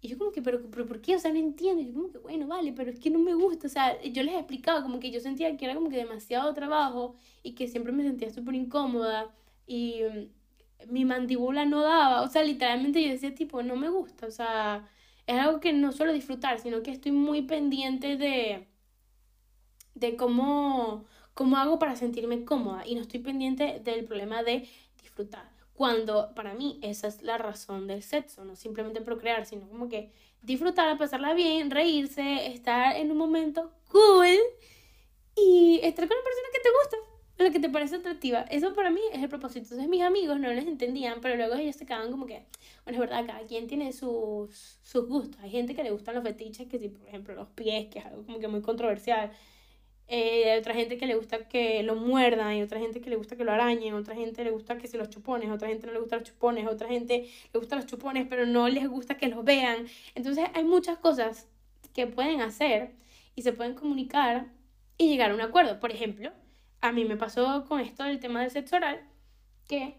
Y 0.00 0.08
yo 0.08 0.18
como 0.18 0.32
que, 0.32 0.42
pero, 0.42 0.60
pero 0.70 0.86
¿por 0.86 1.00
qué? 1.00 1.16
O 1.16 1.18
sea, 1.18 1.32
no 1.32 1.38
entiendo. 1.38 1.82
Y 1.82 1.86
yo 1.86 1.94
como 1.94 2.10
que, 2.12 2.18
bueno, 2.18 2.46
vale, 2.46 2.72
pero 2.72 2.90
es 2.90 3.00
que 3.00 3.10
no 3.10 3.18
me 3.18 3.34
gusta. 3.34 3.66
O 3.68 3.70
sea, 3.70 4.00
yo 4.02 4.22
les 4.22 4.34
explicaba 4.34 4.82
como 4.82 5.00
que 5.00 5.10
yo 5.10 5.20
sentía 5.20 5.56
que 5.56 5.64
era 5.64 5.74
como 5.74 5.88
que 5.90 5.96
demasiado 5.96 6.52
trabajo 6.54 7.16
y 7.42 7.54
que 7.54 7.68
siempre 7.68 7.92
me 7.92 8.02
sentía 8.02 8.30
súper 8.30 8.54
incómoda 8.54 9.34
y 9.66 10.02
mm, 10.02 10.92
mi 10.92 11.04
mandíbula 11.04 11.64
no 11.64 11.82
daba. 11.82 12.22
O 12.22 12.28
sea, 12.28 12.42
literalmente 12.44 13.02
yo 13.02 13.10
decía 13.10 13.34
tipo, 13.34 13.62
no 13.62 13.76
me 13.76 13.88
gusta. 13.88 14.26
O 14.26 14.30
sea, 14.30 14.88
es 15.26 15.38
algo 15.38 15.60
que 15.60 15.72
no 15.72 15.92
suelo 15.92 16.12
disfrutar, 16.12 16.58
sino 16.60 16.82
que 16.82 16.90
estoy 16.90 17.12
muy 17.12 17.42
pendiente 17.42 18.16
de, 18.16 18.66
de 19.94 20.16
cómo, 20.16 21.04
cómo 21.32 21.56
hago 21.56 21.78
para 21.78 21.96
sentirme 21.96 22.44
cómoda 22.44 22.86
y 22.86 22.94
no 22.94 23.02
estoy 23.02 23.20
pendiente 23.20 23.80
del 23.80 24.04
problema 24.04 24.42
de 24.42 24.68
disfrutar. 25.02 25.50
Cuando 25.74 26.34
para 26.34 26.54
mí 26.54 26.78
esa 26.82 27.08
es 27.08 27.22
la 27.22 27.38
razón 27.38 27.86
del 27.86 28.02
sexo, 28.02 28.44
no 28.44 28.54
simplemente 28.54 29.00
procrear, 29.00 29.44
sino 29.46 29.68
como 29.68 29.88
que 29.88 30.12
disfrutar, 30.42 30.96
pasarla 30.98 31.34
bien, 31.34 31.70
reírse, 31.70 32.46
estar 32.46 32.96
en 32.96 33.10
un 33.10 33.16
momento 33.16 33.72
cool 33.90 34.38
y 35.36 35.80
estar 35.82 36.06
con 36.06 36.16
la 36.16 36.22
persona 36.22 36.48
que 36.52 36.60
te 36.60 36.68
gusta, 36.70 37.13
la 37.38 37.50
que 37.50 37.60
te 37.60 37.68
parece 37.68 37.96
atractiva. 37.96 38.42
Eso 38.50 38.74
para 38.74 38.90
mí 38.90 39.00
es 39.12 39.22
el 39.22 39.28
propósito. 39.28 39.60
Entonces 39.64 39.88
mis 39.88 40.02
amigos 40.02 40.38
no 40.38 40.52
les 40.52 40.66
entendían, 40.66 41.20
pero 41.20 41.36
luego 41.36 41.54
ellos 41.54 41.76
se 41.76 41.86
quedaban 41.86 42.10
como 42.10 42.26
que, 42.26 42.44
bueno, 42.84 43.02
es 43.02 43.10
verdad, 43.10 43.26
cada 43.26 43.46
quien 43.46 43.66
tiene 43.66 43.92
sus, 43.92 44.78
sus 44.82 45.08
gustos. 45.08 45.40
Hay 45.42 45.50
gente 45.50 45.74
que 45.74 45.82
le 45.82 45.90
gustan 45.90 46.14
los 46.14 46.24
fetiches, 46.24 46.68
que 46.68 46.78
si, 46.78 46.88
por 46.88 47.08
ejemplo, 47.08 47.34
los 47.34 47.48
pies, 47.48 47.86
que 47.90 47.98
es 47.98 48.06
algo 48.06 48.24
como 48.24 48.38
que 48.38 48.48
muy 48.48 48.62
controversial. 48.62 49.32
Eh, 50.06 50.50
hay 50.50 50.58
otra 50.58 50.74
gente 50.74 50.98
que 50.98 51.06
le 51.06 51.14
gusta 51.14 51.48
que 51.48 51.82
lo 51.82 51.96
muerdan, 51.96 52.48
hay 52.48 52.62
otra 52.62 52.78
gente 52.78 53.00
que 53.00 53.08
le 53.08 53.16
gusta 53.16 53.36
que 53.36 53.44
lo 53.44 53.52
arañen, 53.52 53.94
otra 53.94 54.14
gente 54.14 54.44
le 54.44 54.50
gusta 54.50 54.76
que 54.76 54.86
se 54.86 54.98
los 54.98 55.08
chupones, 55.08 55.50
otra 55.50 55.68
gente 55.68 55.86
no 55.86 55.94
le 55.94 56.00
gusta 56.00 56.16
los 56.16 56.28
chupones, 56.28 56.66
otra 56.66 56.88
gente 56.88 57.30
le 57.52 57.58
gusta 57.58 57.76
los 57.76 57.86
chupones, 57.86 58.26
pero 58.28 58.44
no 58.46 58.68
les 58.68 58.86
gusta 58.88 59.16
que 59.16 59.28
los 59.28 59.44
vean. 59.44 59.86
Entonces 60.14 60.46
hay 60.54 60.64
muchas 60.64 60.98
cosas 60.98 61.48
que 61.94 62.06
pueden 62.06 62.42
hacer 62.42 62.92
y 63.34 63.42
se 63.42 63.52
pueden 63.52 63.74
comunicar 63.74 64.46
y 64.98 65.08
llegar 65.08 65.30
a 65.30 65.34
un 65.34 65.40
acuerdo. 65.40 65.80
Por 65.80 65.90
ejemplo, 65.90 66.32
a 66.84 66.92
mí 66.92 67.06
me 67.06 67.16
pasó 67.16 67.64
con 67.66 67.80
esto 67.80 68.04
del 68.04 68.20
tema 68.20 68.42
del 68.42 68.50
sexo 68.50 68.76
oral, 68.76 69.00
que 69.66 69.96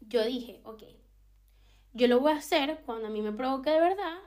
yo 0.00 0.24
dije, 0.24 0.60
ok, 0.62 0.84
yo 1.94 2.06
lo 2.06 2.20
voy 2.20 2.32
a 2.32 2.36
hacer 2.36 2.80
cuando 2.86 3.08
a 3.08 3.10
mí 3.10 3.22
me 3.22 3.32
provoque 3.32 3.70
de 3.70 3.80
verdad 3.80 4.18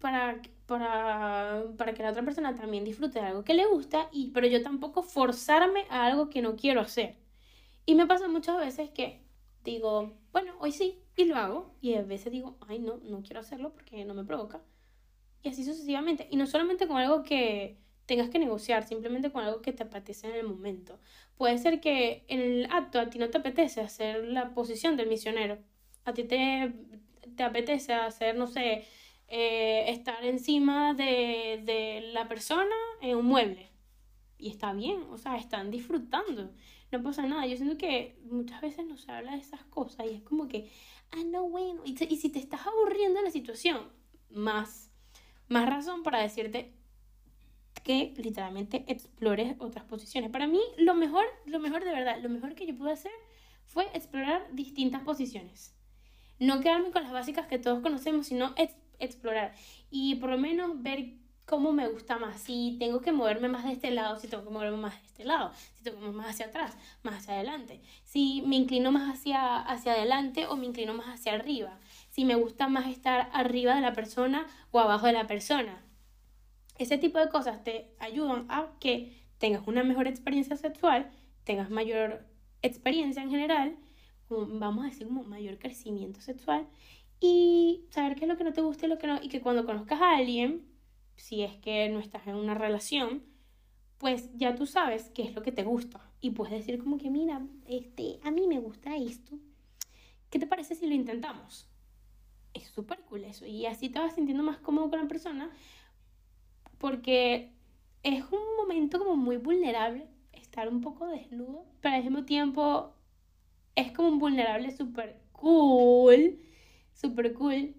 para 0.00 0.40
para, 0.64 1.64
para 1.76 1.94
que 1.94 2.02
la 2.02 2.10
otra 2.10 2.24
persona 2.24 2.54
también 2.54 2.84
disfrute 2.84 3.20
de 3.20 3.26
algo 3.26 3.44
que 3.44 3.52
le 3.54 3.66
gusta, 3.66 4.08
y, 4.12 4.28
pero 4.32 4.46
yo 4.46 4.62
tampoco 4.62 5.02
forzarme 5.02 5.84
a 5.90 6.06
algo 6.06 6.30
que 6.30 6.42
no 6.42 6.56
quiero 6.56 6.80
hacer. 6.80 7.16
Y 7.84 7.94
me 7.94 8.06
pasa 8.06 8.26
muchas 8.26 8.58
veces 8.58 8.90
que 8.90 9.22
digo, 9.62 10.14
bueno, 10.32 10.54
hoy 10.58 10.72
sí, 10.72 11.02
y 11.16 11.26
lo 11.26 11.36
hago, 11.36 11.74
y 11.82 11.94
a 11.94 12.02
veces 12.02 12.32
digo, 12.32 12.56
ay, 12.66 12.78
no, 12.78 12.96
no 13.04 13.22
quiero 13.22 13.40
hacerlo 13.40 13.72
porque 13.74 14.04
no 14.06 14.14
me 14.14 14.24
provoca. 14.24 14.62
Y 15.42 15.50
así 15.50 15.64
sucesivamente. 15.64 16.26
Y 16.30 16.36
no 16.36 16.46
solamente 16.46 16.88
con 16.88 16.96
algo 16.96 17.22
que 17.22 17.78
tengas 18.06 18.30
que 18.30 18.38
negociar, 18.38 18.86
simplemente 18.86 19.30
con 19.30 19.44
algo 19.44 19.60
que 19.60 19.72
te 19.72 19.82
apetece 19.82 20.28
en 20.28 20.36
el 20.36 20.46
momento. 20.46 20.98
Puede 21.36 21.58
ser 21.58 21.80
que 21.80 22.24
en 22.28 22.40
el 22.40 22.68
acto 22.70 22.98
a 22.98 23.10
ti 23.10 23.18
no 23.18 23.28
te 23.28 23.38
apetece 23.38 23.80
hacer 23.80 24.24
la 24.24 24.54
posición 24.54 24.96
del 24.96 25.08
misionero. 25.08 25.58
A 26.04 26.14
ti 26.14 26.24
te, 26.24 26.72
te 27.36 27.42
apetece 27.42 27.92
hacer, 27.92 28.36
no 28.36 28.46
sé, 28.46 28.84
eh, 29.28 29.84
estar 29.88 30.24
encima 30.24 30.94
de, 30.94 31.60
de 31.64 32.10
la 32.12 32.28
persona 32.28 32.76
en 33.02 33.16
un 33.16 33.26
mueble. 33.26 33.70
Y 34.38 34.50
está 34.50 34.72
bien, 34.72 35.02
o 35.10 35.18
sea, 35.18 35.36
están 35.36 35.70
disfrutando. 35.70 36.52
No 36.92 37.02
pasa 37.02 37.26
nada. 37.26 37.46
Yo 37.46 37.56
siento 37.56 37.76
que 37.76 38.16
muchas 38.30 38.60
veces 38.60 38.86
no 38.86 38.96
se 38.96 39.10
habla 39.10 39.32
de 39.32 39.38
esas 39.38 39.64
cosas 39.64 40.06
y 40.06 40.14
es 40.14 40.22
como 40.22 40.46
que, 40.46 40.70
ah, 41.10 41.24
no, 41.26 41.48
bueno. 41.48 41.82
Y, 41.84 41.96
y 42.04 42.16
si 42.16 42.28
te 42.28 42.38
estás 42.38 42.66
aburriendo 42.66 43.18
de 43.18 43.24
la 43.24 43.32
situación, 43.32 43.90
más, 44.30 44.92
más 45.48 45.68
razón 45.68 46.02
para 46.02 46.20
decirte 46.20 46.75
que 47.86 48.12
literalmente 48.16 48.84
explores 48.88 49.54
otras 49.60 49.84
posiciones. 49.84 50.32
Para 50.32 50.48
mí, 50.48 50.60
lo 50.76 50.96
mejor, 50.96 51.24
lo 51.44 51.60
mejor 51.60 51.84
de 51.84 51.92
verdad, 51.92 52.18
lo 52.20 52.28
mejor 52.28 52.56
que 52.56 52.66
yo 52.66 52.76
pude 52.76 52.90
hacer 52.90 53.12
fue 53.64 53.86
explorar 53.94 54.44
distintas 54.52 55.02
posiciones. 55.02 55.72
No 56.40 56.60
quedarme 56.60 56.90
con 56.90 57.04
las 57.04 57.12
básicas 57.12 57.46
que 57.46 57.60
todos 57.60 57.78
conocemos, 57.82 58.26
sino 58.26 58.56
explorar 58.98 59.54
y 59.88 60.16
por 60.16 60.30
lo 60.30 60.36
menos 60.36 60.82
ver 60.82 61.12
cómo 61.44 61.72
me 61.72 61.86
gusta 61.86 62.18
más, 62.18 62.40
si 62.40 62.74
tengo 62.80 63.00
que 63.00 63.12
moverme 63.12 63.48
más 63.48 63.62
de 63.62 63.70
este 63.70 63.92
lado, 63.92 64.18
si 64.18 64.26
tengo 64.26 64.42
que 64.42 64.50
moverme 64.50 64.78
más 64.78 65.00
de 65.00 65.06
este 65.06 65.24
lado, 65.24 65.52
si 65.76 65.84
tengo 65.84 65.98
que 65.98 66.00
moverme 66.06 66.22
más 66.22 66.30
hacia 66.30 66.46
atrás, 66.46 66.76
más 67.04 67.18
hacia 67.18 67.34
adelante, 67.34 67.80
si 68.02 68.42
me 68.46 68.56
inclino 68.56 68.90
más 68.90 69.14
hacia, 69.14 69.58
hacia 69.58 69.92
adelante 69.92 70.48
o 70.48 70.56
me 70.56 70.66
inclino 70.66 70.92
más 70.92 71.06
hacia 71.06 71.34
arriba, 71.34 71.78
si 72.10 72.24
me 72.24 72.34
gusta 72.34 72.66
más 72.66 72.88
estar 72.88 73.30
arriba 73.32 73.76
de 73.76 73.80
la 73.80 73.92
persona 73.92 74.48
o 74.72 74.80
abajo 74.80 75.06
de 75.06 75.12
la 75.12 75.28
persona. 75.28 75.85
Ese 76.78 76.98
tipo 76.98 77.18
de 77.18 77.28
cosas 77.28 77.64
te 77.64 77.94
ayudan 77.98 78.46
a 78.48 78.68
que 78.80 79.12
tengas 79.38 79.66
una 79.66 79.82
mejor 79.82 80.06
experiencia 80.06 80.56
sexual, 80.56 81.10
tengas 81.44 81.70
mayor 81.70 82.26
experiencia 82.62 83.22
en 83.22 83.30
general, 83.30 83.76
vamos 84.28 84.84
a 84.84 84.88
decir 84.88 85.06
como 85.06 85.22
mayor 85.24 85.58
crecimiento 85.58 86.20
sexual 86.20 86.66
y 87.20 87.84
saber 87.90 88.16
qué 88.16 88.24
es 88.24 88.28
lo 88.28 88.36
que 88.36 88.44
no 88.44 88.52
te 88.52 88.60
gusta 88.60 88.86
y 88.86 88.88
lo 88.88 88.98
que 88.98 89.06
no, 89.06 89.22
y 89.22 89.28
que 89.28 89.40
cuando 89.40 89.64
conozcas 89.64 90.00
a 90.00 90.16
alguien, 90.16 90.66
si 91.16 91.42
es 91.42 91.56
que 91.56 91.88
no 91.88 92.00
estás 92.00 92.26
en 92.26 92.34
una 92.34 92.54
relación, 92.54 93.22
pues 93.98 94.28
ya 94.36 94.54
tú 94.54 94.66
sabes 94.66 95.10
qué 95.14 95.22
es 95.22 95.34
lo 95.34 95.42
que 95.42 95.52
te 95.52 95.64
gusta 95.64 96.00
y 96.20 96.30
puedes 96.30 96.52
decir 96.52 96.82
como 96.82 96.98
que 96.98 97.10
mira, 97.10 97.46
este, 97.66 98.20
a 98.22 98.30
mí 98.30 98.46
me 98.46 98.58
gusta 98.58 98.96
esto. 98.96 99.38
¿Qué 100.30 100.38
te 100.38 100.46
parece 100.46 100.74
si 100.74 100.86
lo 100.86 100.94
intentamos? 100.94 101.66
Es 102.52 102.64
súper 102.68 103.00
cool 103.02 103.24
eso 103.24 103.46
y 103.46 103.66
así 103.66 103.88
te 103.88 103.98
vas 103.98 104.14
sintiendo 104.14 104.42
más 104.42 104.58
cómodo 104.58 104.90
con 104.90 105.00
la 105.00 105.08
persona 105.08 105.50
porque 106.78 107.50
es 108.02 108.24
un 108.24 108.56
momento 108.58 108.98
como 108.98 109.16
muy 109.16 109.36
vulnerable 109.36 110.06
estar 110.32 110.68
un 110.68 110.80
poco 110.80 111.06
desnudo, 111.06 111.64
pero 111.80 111.96
al 111.96 112.02
mismo 112.02 112.24
tiempo 112.24 112.94
es 113.74 113.92
como 113.92 114.08
un 114.08 114.18
vulnerable 114.18 114.70
súper 114.70 115.20
cool 115.32 116.38
súper 116.96 117.34
cool 117.34 117.74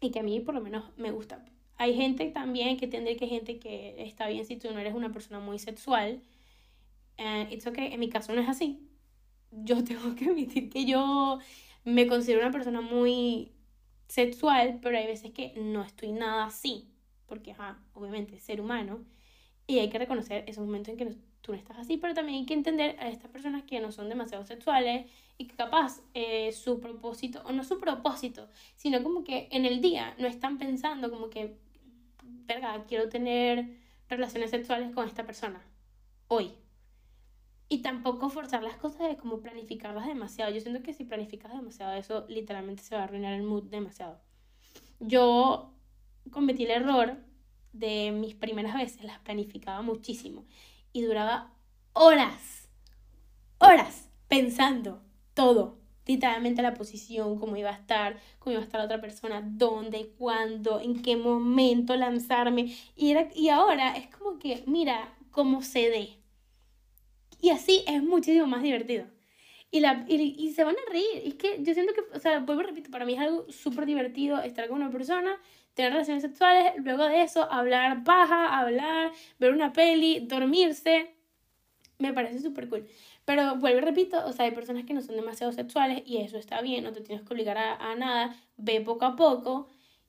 y 0.00 0.10
que 0.10 0.20
a 0.20 0.22
mí 0.22 0.40
por 0.40 0.54
lo 0.54 0.60
menos 0.60 0.84
me 0.96 1.10
gusta. 1.10 1.44
Hay 1.76 1.94
gente 1.94 2.26
también 2.30 2.76
que 2.76 2.88
tendría 2.88 3.16
que 3.16 3.28
gente 3.28 3.58
que 3.58 4.02
está 4.02 4.26
bien 4.26 4.44
si 4.44 4.56
tú 4.56 4.72
no 4.72 4.80
eres 4.80 4.94
una 4.94 5.12
persona 5.12 5.38
muy 5.38 5.58
sexual. 5.58 6.20
Uh, 7.18 7.52
it's 7.52 7.66
okay, 7.66 7.92
en 7.92 8.00
mi 8.00 8.08
caso 8.08 8.32
no 8.32 8.40
es 8.40 8.48
así. 8.48 8.80
Yo 9.52 9.84
tengo 9.84 10.14
que 10.16 10.26
admitir 10.26 10.70
que 10.70 10.84
yo 10.86 11.38
me 11.84 12.06
considero 12.06 12.40
una 12.40 12.50
persona 12.50 12.80
muy 12.80 13.52
sexual, 14.08 14.78
pero 14.82 14.98
hay 14.98 15.06
veces 15.06 15.32
que 15.32 15.52
no 15.56 15.82
estoy 15.82 16.12
nada 16.12 16.46
así, 16.46 16.88
porque 17.28 17.52
ajá, 17.52 17.78
obviamente 17.94 18.38
ser 18.38 18.60
humano 18.60 19.04
y 19.68 19.78
hay 19.78 19.90
que 19.90 19.98
reconocer 19.98 20.44
esos 20.48 20.64
momentos 20.64 20.92
en 20.92 20.96
que 20.96 21.16
tú 21.42 21.52
no 21.52 21.58
estás 21.58 21.78
así, 21.78 21.98
pero 21.98 22.14
también 22.14 22.38
hay 22.38 22.46
que 22.46 22.54
entender 22.54 22.96
a 22.98 23.08
estas 23.08 23.30
personas 23.30 23.62
que 23.64 23.80
no 23.80 23.92
son 23.92 24.08
demasiado 24.08 24.44
sexuales 24.44 25.06
y 25.36 25.46
que 25.46 25.54
capaz 25.54 26.00
eh, 26.14 26.50
su 26.52 26.80
propósito, 26.80 27.42
o 27.44 27.52
no 27.52 27.62
su 27.62 27.78
propósito, 27.78 28.48
sino 28.76 29.02
como 29.02 29.24
que 29.24 29.48
en 29.52 29.66
el 29.66 29.80
día 29.80 30.14
no 30.18 30.26
están 30.26 30.58
pensando 30.58 31.10
como 31.10 31.28
que, 31.28 31.58
verga, 32.46 32.84
quiero 32.88 33.10
tener 33.10 33.76
relaciones 34.08 34.50
sexuales 34.50 34.92
con 34.94 35.06
esta 35.06 35.26
persona, 35.26 35.62
hoy. 36.28 36.52
Y 37.68 37.82
tampoco 37.82 38.30
forzar 38.30 38.62
las 38.62 38.78
cosas 38.78 39.06
de 39.06 39.18
como 39.18 39.40
planificarlas 39.40 40.06
demasiado. 40.06 40.50
Yo 40.50 40.60
siento 40.60 40.82
que 40.82 40.94
si 40.94 41.04
planificas 41.04 41.52
demasiado 41.52 41.92
eso, 41.92 42.24
literalmente 42.26 42.82
se 42.82 42.94
va 42.94 43.02
a 43.02 43.04
arruinar 43.04 43.34
el 43.34 43.42
mood 43.42 43.64
demasiado. 43.64 44.18
Yo 45.00 45.77
cometí 46.30 46.64
el 46.64 46.70
error 46.70 47.16
de 47.72 48.10
mis 48.12 48.34
primeras 48.34 48.74
veces, 48.74 49.04
las 49.04 49.18
planificaba 49.20 49.82
muchísimo 49.82 50.44
y 50.92 51.02
duraba 51.02 51.52
horas, 51.92 52.68
horas 53.58 54.08
pensando 54.28 55.02
todo, 55.34 55.78
literalmente 56.06 56.62
la 56.62 56.74
posición, 56.74 57.38
cómo 57.38 57.56
iba 57.56 57.70
a 57.70 57.74
estar, 57.74 58.18
cómo 58.38 58.52
iba 58.52 58.62
a 58.62 58.64
estar 58.64 58.80
la 58.80 58.86
otra 58.86 59.00
persona, 59.00 59.42
dónde, 59.44 60.14
cuándo, 60.18 60.80
en 60.80 61.02
qué 61.02 61.16
momento 61.16 61.94
lanzarme. 61.96 62.74
Y, 62.96 63.10
era, 63.10 63.28
y 63.34 63.48
ahora 63.50 63.96
es 63.96 64.08
como 64.08 64.38
que, 64.38 64.64
mira 64.66 65.14
cómo 65.30 65.62
se 65.62 65.90
dé. 65.90 66.18
Y 67.40 67.50
así 67.50 67.84
es 67.86 68.02
muchísimo 68.02 68.46
más 68.46 68.62
divertido. 68.62 69.06
y, 69.70 69.80
la, 69.80 70.04
y, 70.08 70.52
se 70.52 70.64
van 70.64 70.76
a 70.76 70.90
reír. 70.90 71.22
Es 71.24 71.34
que 71.34 71.62
yo 71.62 71.74
siento 71.74 71.92
que, 71.92 72.00
o 72.16 72.20
sea, 72.20 72.40
vuelvo 72.40 72.62
repito, 72.62 72.90
para 72.90 73.04
mí 73.04 73.14
es 73.14 73.20
algo 73.20 73.46
súper 73.50 73.86
divertido 73.86 74.40
estar 74.40 74.66
con 74.68 74.78
una 74.78 74.90
persona, 74.90 75.38
tener 75.78 75.92
relaciones 75.92 76.22
sexuales, 76.22 76.72
luego 76.78 77.04
de 77.04 77.22
eso 77.22 77.44
hablar 77.52 78.02
paja, 78.02 78.58
hablar, 78.58 79.12
ver 79.38 79.52
una 79.52 79.72
peli, 79.72 80.26
dormirse. 80.26 81.14
Me 82.00 82.12
parece 82.12 82.40
súper 82.40 82.68
cool. 82.68 82.84
Pero 83.24 83.54
vuelvo 83.56 83.78
y 83.78 83.82
repito, 83.82 84.26
o 84.26 84.32
sea, 84.32 84.46
hay 84.46 84.50
personas 84.50 84.84
que 84.84 84.92
no 84.92 85.02
son 85.02 85.14
demasiado 85.14 85.52
sexuales 85.52 86.02
y 86.04 86.16
eso 86.16 86.36
está 86.36 86.60
bien, 86.62 86.82
no 86.82 86.92
te 86.92 87.00
tienes 87.00 87.24
que 87.24 87.32
obligar 87.32 87.58
a, 87.58 87.76
a 87.76 87.94
nada, 87.94 88.34
ve 88.56 88.80
poco 88.80 89.04
a 89.04 89.14
poco. 89.14 89.68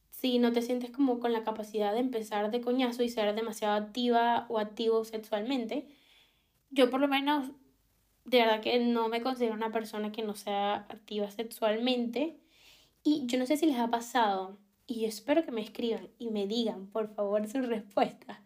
Si 0.10 0.39
no 0.39 0.51
te 0.53 0.63
sientes 0.63 0.89
como 0.89 1.19
con 1.19 1.34
la 1.34 1.43
capacidad 1.43 1.93
de 1.93 1.99
empezar 1.99 2.49
de 2.49 2.62
coñazo 2.62 3.03
y 3.03 3.10
ser 3.10 3.36
demasiado 3.36 3.75
activa 3.75 4.47
o 4.49 4.58
activo 4.58 5.05
sexualmente, 5.05 5.88
yo 6.71 6.89
por 6.89 6.99
lo 6.99 7.08
menos 7.08 7.51
de 8.25 8.39
verdad 8.39 8.62
que 8.62 8.79
no 8.79 9.08
me 9.08 9.21
considero 9.21 9.53
una 9.53 9.71
persona 9.71 10.12
que 10.12 10.23
no 10.23 10.34
sea 10.34 10.88
activa 10.89 11.29
sexualmente. 11.29 12.39
Y 13.03 13.27
yo 13.27 13.38
no 13.38 13.45
sé 13.45 13.55
si 13.55 13.67
les 13.67 13.77
ha 13.77 13.89
pasado, 13.89 14.58
y 14.89 15.06
espero 15.06 15.45
que 15.45 15.52
me 15.52 15.62
escriban 15.62 16.10
y 16.17 16.30
me 16.30 16.47
digan, 16.47 16.88
por 16.88 17.08
favor, 17.13 17.47
su 17.47 17.62
respuesta, 17.62 18.43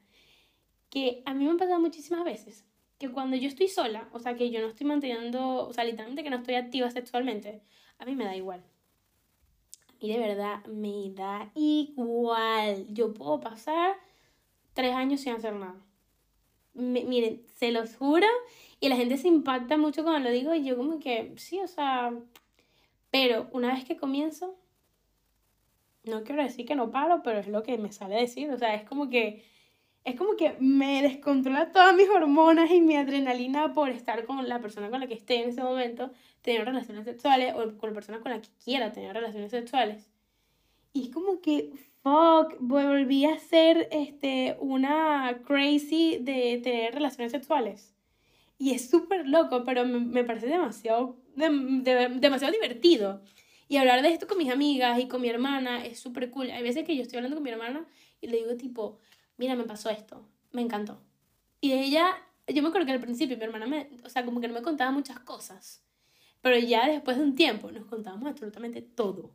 que 0.89 1.23
a 1.25 1.33
mí 1.33 1.45
me 1.45 1.51
ha 1.51 1.57
pasado 1.57 1.79
muchísimas 1.79 2.23
veces 2.23 2.65
que 2.97 3.11
cuando 3.11 3.35
yo 3.35 3.47
estoy 3.47 3.67
sola, 3.67 4.07
o 4.13 4.19
sea, 4.19 4.35
que 4.35 4.49
yo 4.49 4.61
no 4.61 4.67
estoy 4.67 4.87
manteniendo, 4.87 5.67
o 5.67 5.73
sea, 5.73 5.83
literalmente 5.83 6.23
que 6.23 6.29
no 6.29 6.37
estoy 6.37 6.55
activa 6.55 6.89
sexualmente, 6.89 7.61
a 7.97 8.05
mí 8.05 8.15
me 8.15 8.25
da 8.25 8.35
igual. 8.35 8.63
Mí 10.01 10.11
de 10.11 10.19
verdad 10.19 10.65
me 10.65 11.11
da 11.11 11.51
igual. 11.55 12.85
Yo 12.89 13.13
puedo 13.13 13.39
pasar 13.39 13.95
tres 14.73 14.93
años 14.93 15.21
sin 15.21 15.33
hacer 15.33 15.53
nada. 15.53 15.75
miren, 16.73 17.45
se 17.55 17.71
los 17.71 17.95
juro 17.95 18.27
y 18.79 18.89
la 18.89 18.95
gente 18.95 19.17
se 19.17 19.27
impacta 19.27 19.77
mucho 19.77 20.03
cuando 20.03 20.29
lo 20.29 20.33
digo 20.33 20.53
y 20.53 20.63
yo 20.63 20.75
como 20.77 20.99
que, 20.99 21.33
sí, 21.37 21.59
o 21.59 21.67
sea, 21.67 22.13
pero 23.11 23.47
una 23.51 23.73
vez 23.73 23.85
que 23.85 23.97
comienzo, 23.97 24.55
no 26.05 26.23
quiero 26.23 26.43
decir 26.43 26.65
que 26.65 26.75
no 26.75 26.91
paro, 26.91 27.21
pero 27.23 27.39
es 27.39 27.47
lo 27.47 27.63
que 27.63 27.77
me 27.77 27.91
sale 27.91 28.15
decir, 28.15 28.51
o 28.51 28.57
sea, 28.57 28.75
es 28.75 28.83
como 28.83 29.09
que, 29.09 29.43
es 30.03 30.15
como 30.15 30.35
que 30.35 30.55
me 30.59 31.01
descontrola 31.01 31.71
todas 31.71 31.95
mis 31.95 32.09
hormonas 32.09 32.69
y 32.71 32.81
mi 32.81 32.95
adrenalina 32.95 33.73
por 33.73 33.89
estar 33.89 34.25
con 34.25 34.47
la 34.47 34.59
persona 34.59 34.89
con 34.89 34.99
la 34.99 35.07
que 35.07 35.13
esté 35.13 35.41
en 35.41 35.49
ese 35.49 35.63
momento, 35.63 36.11
tener 36.41 36.65
relaciones 36.65 37.05
sexuales 37.05 37.53
o 37.55 37.77
con 37.77 37.89
la 37.89 37.93
persona 37.95 38.19
con 38.19 38.31
la 38.31 38.41
que 38.41 38.49
quiera 38.63 38.91
tener 38.91 39.13
relaciones 39.13 39.51
sexuales. 39.51 40.09
Y 40.91 41.03
es 41.03 41.09
como 41.09 41.41
que, 41.41 41.71
fuck, 42.03 42.55
volví 42.59 43.25
a 43.25 43.39
ser 43.39 43.87
este, 43.91 44.57
una 44.59 45.41
crazy 45.45 46.19
de 46.19 46.59
tener 46.61 46.93
relaciones 46.93 47.31
sexuales. 47.31 47.95
Y 48.59 48.71
es 48.71 48.89
súper 48.89 49.27
loco, 49.27 49.63
pero 49.63 49.85
me, 49.85 49.99
me 49.99 50.23
parece 50.23 50.47
demasiado, 50.47 51.17
demasiado 51.35 52.51
divertido. 52.51 53.21
Y 53.67 53.77
hablar 53.77 54.01
de 54.01 54.09
esto 54.09 54.27
con 54.27 54.37
mis 54.37 54.51
amigas 54.51 54.99
y 54.99 55.07
con 55.07 55.21
mi 55.21 55.29
hermana 55.29 55.85
es 55.85 55.99
súper 55.99 56.29
cool. 56.31 56.51
Hay 56.51 56.63
veces 56.63 56.85
que 56.85 56.95
yo 56.95 57.01
estoy 57.01 57.17
hablando 57.17 57.37
con 57.37 57.43
mi 57.43 57.49
hermana 57.49 57.85
y 58.21 58.27
le 58.27 58.37
digo 58.37 58.55
tipo, 58.55 58.99
mira, 59.37 59.55
me 59.55 59.63
pasó 59.63 59.89
esto, 59.89 60.27
me 60.51 60.61
encantó. 60.61 61.01
Y 61.61 61.73
ella, 61.73 62.15
yo 62.47 62.61
me 62.61 62.69
acuerdo 62.69 62.85
que 62.85 62.93
al 62.93 62.99
principio 62.99 63.37
mi 63.37 63.43
hermana 63.43 63.65
me, 63.65 63.89
o 64.03 64.09
sea, 64.09 64.25
como 64.25 64.41
que 64.41 64.47
no 64.47 64.53
me 64.53 64.61
contaba 64.61 64.91
muchas 64.91 65.19
cosas. 65.19 65.83
Pero 66.41 66.57
ya 66.57 66.87
después 66.87 67.17
de 67.17 67.23
un 67.23 67.35
tiempo 67.35 67.71
nos 67.71 67.85
contábamos 67.85 68.27
absolutamente 68.29 68.81
todo. 68.81 69.31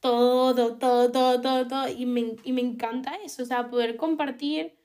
Todo, 0.00 0.78
todo, 0.78 1.10
todo, 1.10 1.40
todo, 1.40 1.66
todo. 1.68 1.88
Y 1.88 2.06
me, 2.06 2.36
y 2.44 2.52
me 2.52 2.60
encanta 2.62 3.16
eso, 3.16 3.42
o 3.42 3.46
sea, 3.46 3.68
poder 3.68 3.96
compartir 3.96 4.78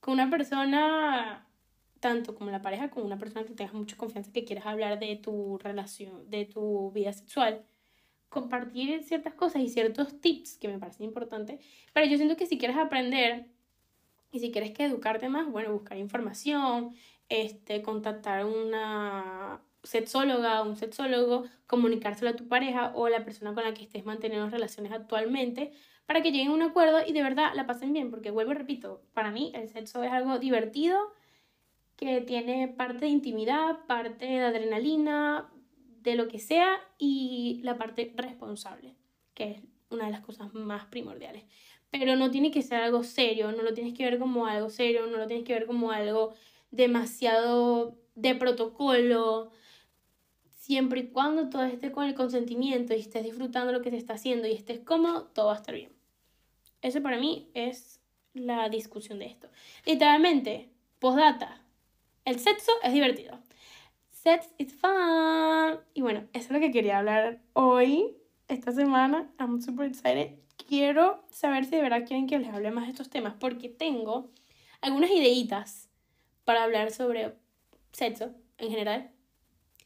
con 0.00 0.14
una 0.14 0.30
persona 0.30 1.46
tanto 2.00 2.34
como 2.34 2.50
la 2.50 2.62
pareja, 2.62 2.90
como 2.90 3.04
una 3.06 3.18
persona 3.18 3.44
que 3.44 3.54
tengas 3.54 3.74
mucha 3.74 3.96
confianza, 3.96 4.32
que 4.32 4.44
quieras 4.44 4.66
hablar 4.66 4.98
de 4.98 5.16
tu 5.16 5.58
relación, 5.58 6.28
de 6.30 6.46
tu 6.46 6.90
vida 6.92 7.12
sexual, 7.12 7.64
compartir 8.30 9.02
ciertas 9.02 9.34
cosas 9.34 9.60
y 9.62 9.68
ciertos 9.68 10.20
tips 10.20 10.56
que 10.56 10.68
me 10.68 10.78
parecen 10.78 11.04
importantes. 11.04 11.60
Pero 11.92 12.06
yo 12.06 12.16
siento 12.16 12.36
que 12.36 12.46
si 12.46 12.56
quieres 12.56 12.78
aprender 12.78 13.46
y 14.32 14.38
si 14.40 14.50
quieres 14.50 14.70
que 14.70 14.84
educarte 14.84 15.28
más, 15.28 15.50
bueno, 15.50 15.72
buscar 15.72 15.98
información, 15.98 16.94
este, 17.28 17.82
contactar 17.82 18.46
una 18.46 19.60
sexóloga, 19.82 20.62
un 20.62 20.76
sexólogo, 20.76 21.44
comunicárselo 21.66 22.30
a 22.30 22.36
tu 22.36 22.48
pareja 22.48 22.92
o 22.94 23.06
a 23.06 23.10
la 23.10 23.24
persona 23.24 23.52
con 23.52 23.64
la 23.64 23.74
que 23.74 23.82
estés 23.84 24.04
manteniendo 24.04 24.48
relaciones 24.48 24.92
actualmente 24.92 25.72
para 26.06 26.22
que 26.22 26.32
lleguen 26.32 26.48
a 26.48 26.54
un 26.54 26.62
acuerdo 26.62 26.98
y 27.06 27.12
de 27.12 27.22
verdad 27.22 27.52
la 27.54 27.66
pasen 27.66 27.92
bien, 27.92 28.10
porque 28.10 28.30
vuelvo 28.30 28.52
y 28.52 28.56
repito, 28.56 29.02
para 29.14 29.30
mí 29.30 29.52
el 29.54 29.68
sexo 29.68 30.02
es 30.02 30.10
algo 30.12 30.38
divertido, 30.38 30.98
que 31.96 32.20
tiene 32.20 32.68
parte 32.68 33.04
de 33.04 33.08
intimidad, 33.08 33.86
parte 33.86 34.26
de 34.26 34.40
adrenalina, 34.40 35.50
de 36.02 36.14
lo 36.14 36.28
que 36.28 36.38
sea, 36.38 36.78
y 36.98 37.60
la 37.62 37.76
parte 37.78 38.12
responsable, 38.16 38.94
que 39.34 39.50
es 39.50 39.62
una 39.90 40.06
de 40.06 40.12
las 40.12 40.20
cosas 40.20 40.54
más 40.54 40.86
primordiales. 40.86 41.44
Pero 41.90 42.16
no 42.16 42.30
tiene 42.30 42.50
que 42.50 42.62
ser 42.62 42.80
algo 42.80 43.02
serio, 43.02 43.52
no 43.52 43.62
lo 43.62 43.74
tienes 43.74 43.94
que 43.94 44.04
ver 44.04 44.18
como 44.18 44.46
algo 44.46 44.70
serio, 44.70 45.06
no 45.06 45.18
lo 45.18 45.26
tienes 45.26 45.44
que 45.44 45.54
ver 45.54 45.66
como 45.66 45.90
algo 45.90 46.34
demasiado 46.70 47.96
de 48.14 48.34
protocolo. 48.34 49.50
Siempre 50.48 51.00
y 51.00 51.06
cuando 51.08 51.48
todo 51.50 51.64
esté 51.64 51.90
con 51.90 52.04
el 52.04 52.14
consentimiento 52.14 52.94
y 52.94 53.00
estés 53.00 53.24
disfrutando 53.24 53.72
lo 53.72 53.82
que 53.82 53.90
se 53.90 53.96
está 53.96 54.14
haciendo 54.14 54.46
y 54.46 54.52
estés 54.52 54.80
cómodo, 54.80 55.24
todo 55.34 55.46
va 55.46 55.54
a 55.54 55.56
estar 55.56 55.74
bien. 55.74 55.92
Eso 56.80 57.02
para 57.02 57.18
mí 57.18 57.50
es 57.54 58.00
la 58.34 58.68
discusión 58.68 59.18
de 59.18 59.26
esto. 59.26 59.48
Literalmente, 59.84 60.70
postdata, 61.00 61.62
el 62.24 62.38
sexo 62.38 62.70
es 62.82 62.92
divertido. 62.92 63.38
Sex 64.22 64.50
is 64.58 64.74
fun. 64.74 65.80
Y 65.94 66.02
bueno, 66.02 66.26
eso 66.34 66.48
es 66.48 66.50
lo 66.50 66.60
que 66.60 66.70
quería 66.70 66.98
hablar 66.98 67.40
hoy, 67.54 68.18
esta 68.48 68.70
semana. 68.70 69.32
I'm 69.38 69.62
super 69.62 69.86
excited. 69.86 70.38
Quiero 70.68 71.24
saber 71.30 71.64
si 71.64 71.76
de 71.76 71.80
verdad 71.80 72.04
quieren 72.06 72.26
que 72.26 72.38
les 72.38 72.52
hable 72.52 72.70
más 72.70 72.84
de 72.84 72.90
estos 72.90 73.08
temas, 73.08 73.32
porque 73.40 73.70
tengo 73.70 74.30
algunas 74.82 75.10
ideitas 75.10 75.88
para 76.44 76.64
hablar 76.64 76.90
sobre 76.90 77.34
sexo 77.92 78.34
en 78.58 78.68
general 78.68 79.10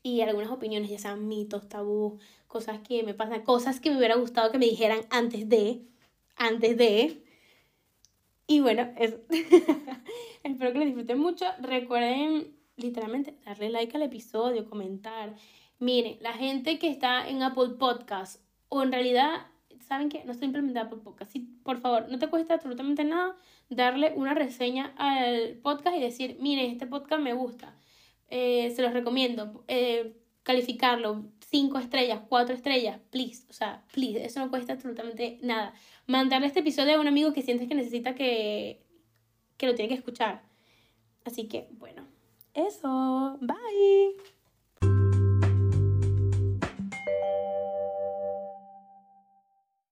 y 0.03 0.21
algunas 0.21 0.51
opiniones, 0.51 0.91
ya 0.91 0.99
sean 0.99 1.29
mitos, 1.29 1.69
tabú, 1.69 2.19
cosas 2.49 2.81
que 2.81 3.05
me 3.05 3.15
pasan, 3.15 3.43
cosas 3.43 3.79
que 3.79 3.91
me 3.91 3.99
hubiera 3.99 4.17
gustado 4.17 4.51
que 4.51 4.59
me 4.59 4.67
dijeran 4.67 5.03
antes 5.11 5.49
de, 5.49 5.87
antes 6.37 6.77
de, 6.77 7.25
y 8.49 8.61
bueno, 8.61 8.93
eso. 8.97 9.17
Espero 10.43 10.73
que 10.73 10.79
lo 10.81 10.85
disfruten 10.85 11.19
mucho. 11.19 11.47
Recuerden 11.61 12.64
literalmente 12.77 13.37
darle 13.45 13.71
like 13.71 13.97
al 13.97 14.03
episodio, 14.03 14.69
comentar. 14.69 15.35
Miren, 15.79 16.19
la 16.21 16.33
gente 16.33 16.79
que 16.79 16.89
está 16.89 17.29
en 17.29 17.43
Apple 17.43 17.71
Podcast 17.79 18.41
o 18.69 18.83
en 18.83 18.93
realidad, 18.93 19.47
¿saben 19.81 20.09
qué? 20.09 20.25
No 20.25 20.33
estoy 20.33 20.47
implementando 20.47 20.89
Apple 20.89 21.05
Podcast. 21.05 21.37
Por 21.63 21.81
favor, 21.81 22.09
no 22.11 22.19
te 22.19 22.29
cuesta 22.29 22.55
absolutamente 22.55 23.05
nada 23.05 23.37
darle 23.69 24.13
una 24.17 24.35
reseña 24.35 24.95
al 24.97 25.59
podcast 25.63 25.97
y 25.97 26.01
decir, 26.01 26.37
miren, 26.41 26.71
este 26.71 26.87
podcast 26.87 27.23
me 27.23 27.33
gusta. 27.33 27.77
Eh, 28.29 28.73
se 28.75 28.83
los 28.83 28.93
recomiendo. 28.93 29.65
Eh, 29.69 30.21
calificarlo, 30.45 31.25
cinco 31.41 31.79
estrellas, 31.79 32.21
cuatro 32.29 32.55
estrellas, 32.55 33.01
please, 33.11 33.47
o 33.49 33.53
sea, 33.55 33.83
please, 33.93 34.25
eso 34.25 34.41
no 34.41 34.51
cuesta 34.51 34.75
absolutamente 34.75 35.39
nada. 35.43 35.73
Mandarle 36.07 36.47
este 36.47 36.61
episodio 36.61 36.97
a 36.97 37.01
un 37.01 37.09
amigo 37.09 37.33
que 37.33 37.43
sientes 37.43 37.67
que 37.67 37.75
necesita 37.75 38.15
que, 38.15 38.85
que 39.57 39.67
lo 39.67 39.75
tiene 39.75 39.89
que 39.89 39.95
escuchar. 39.95 40.43
Así 41.25 41.49
que, 41.49 41.69
bueno, 41.73 42.07
eso, 42.55 43.37
bye. 43.41 44.34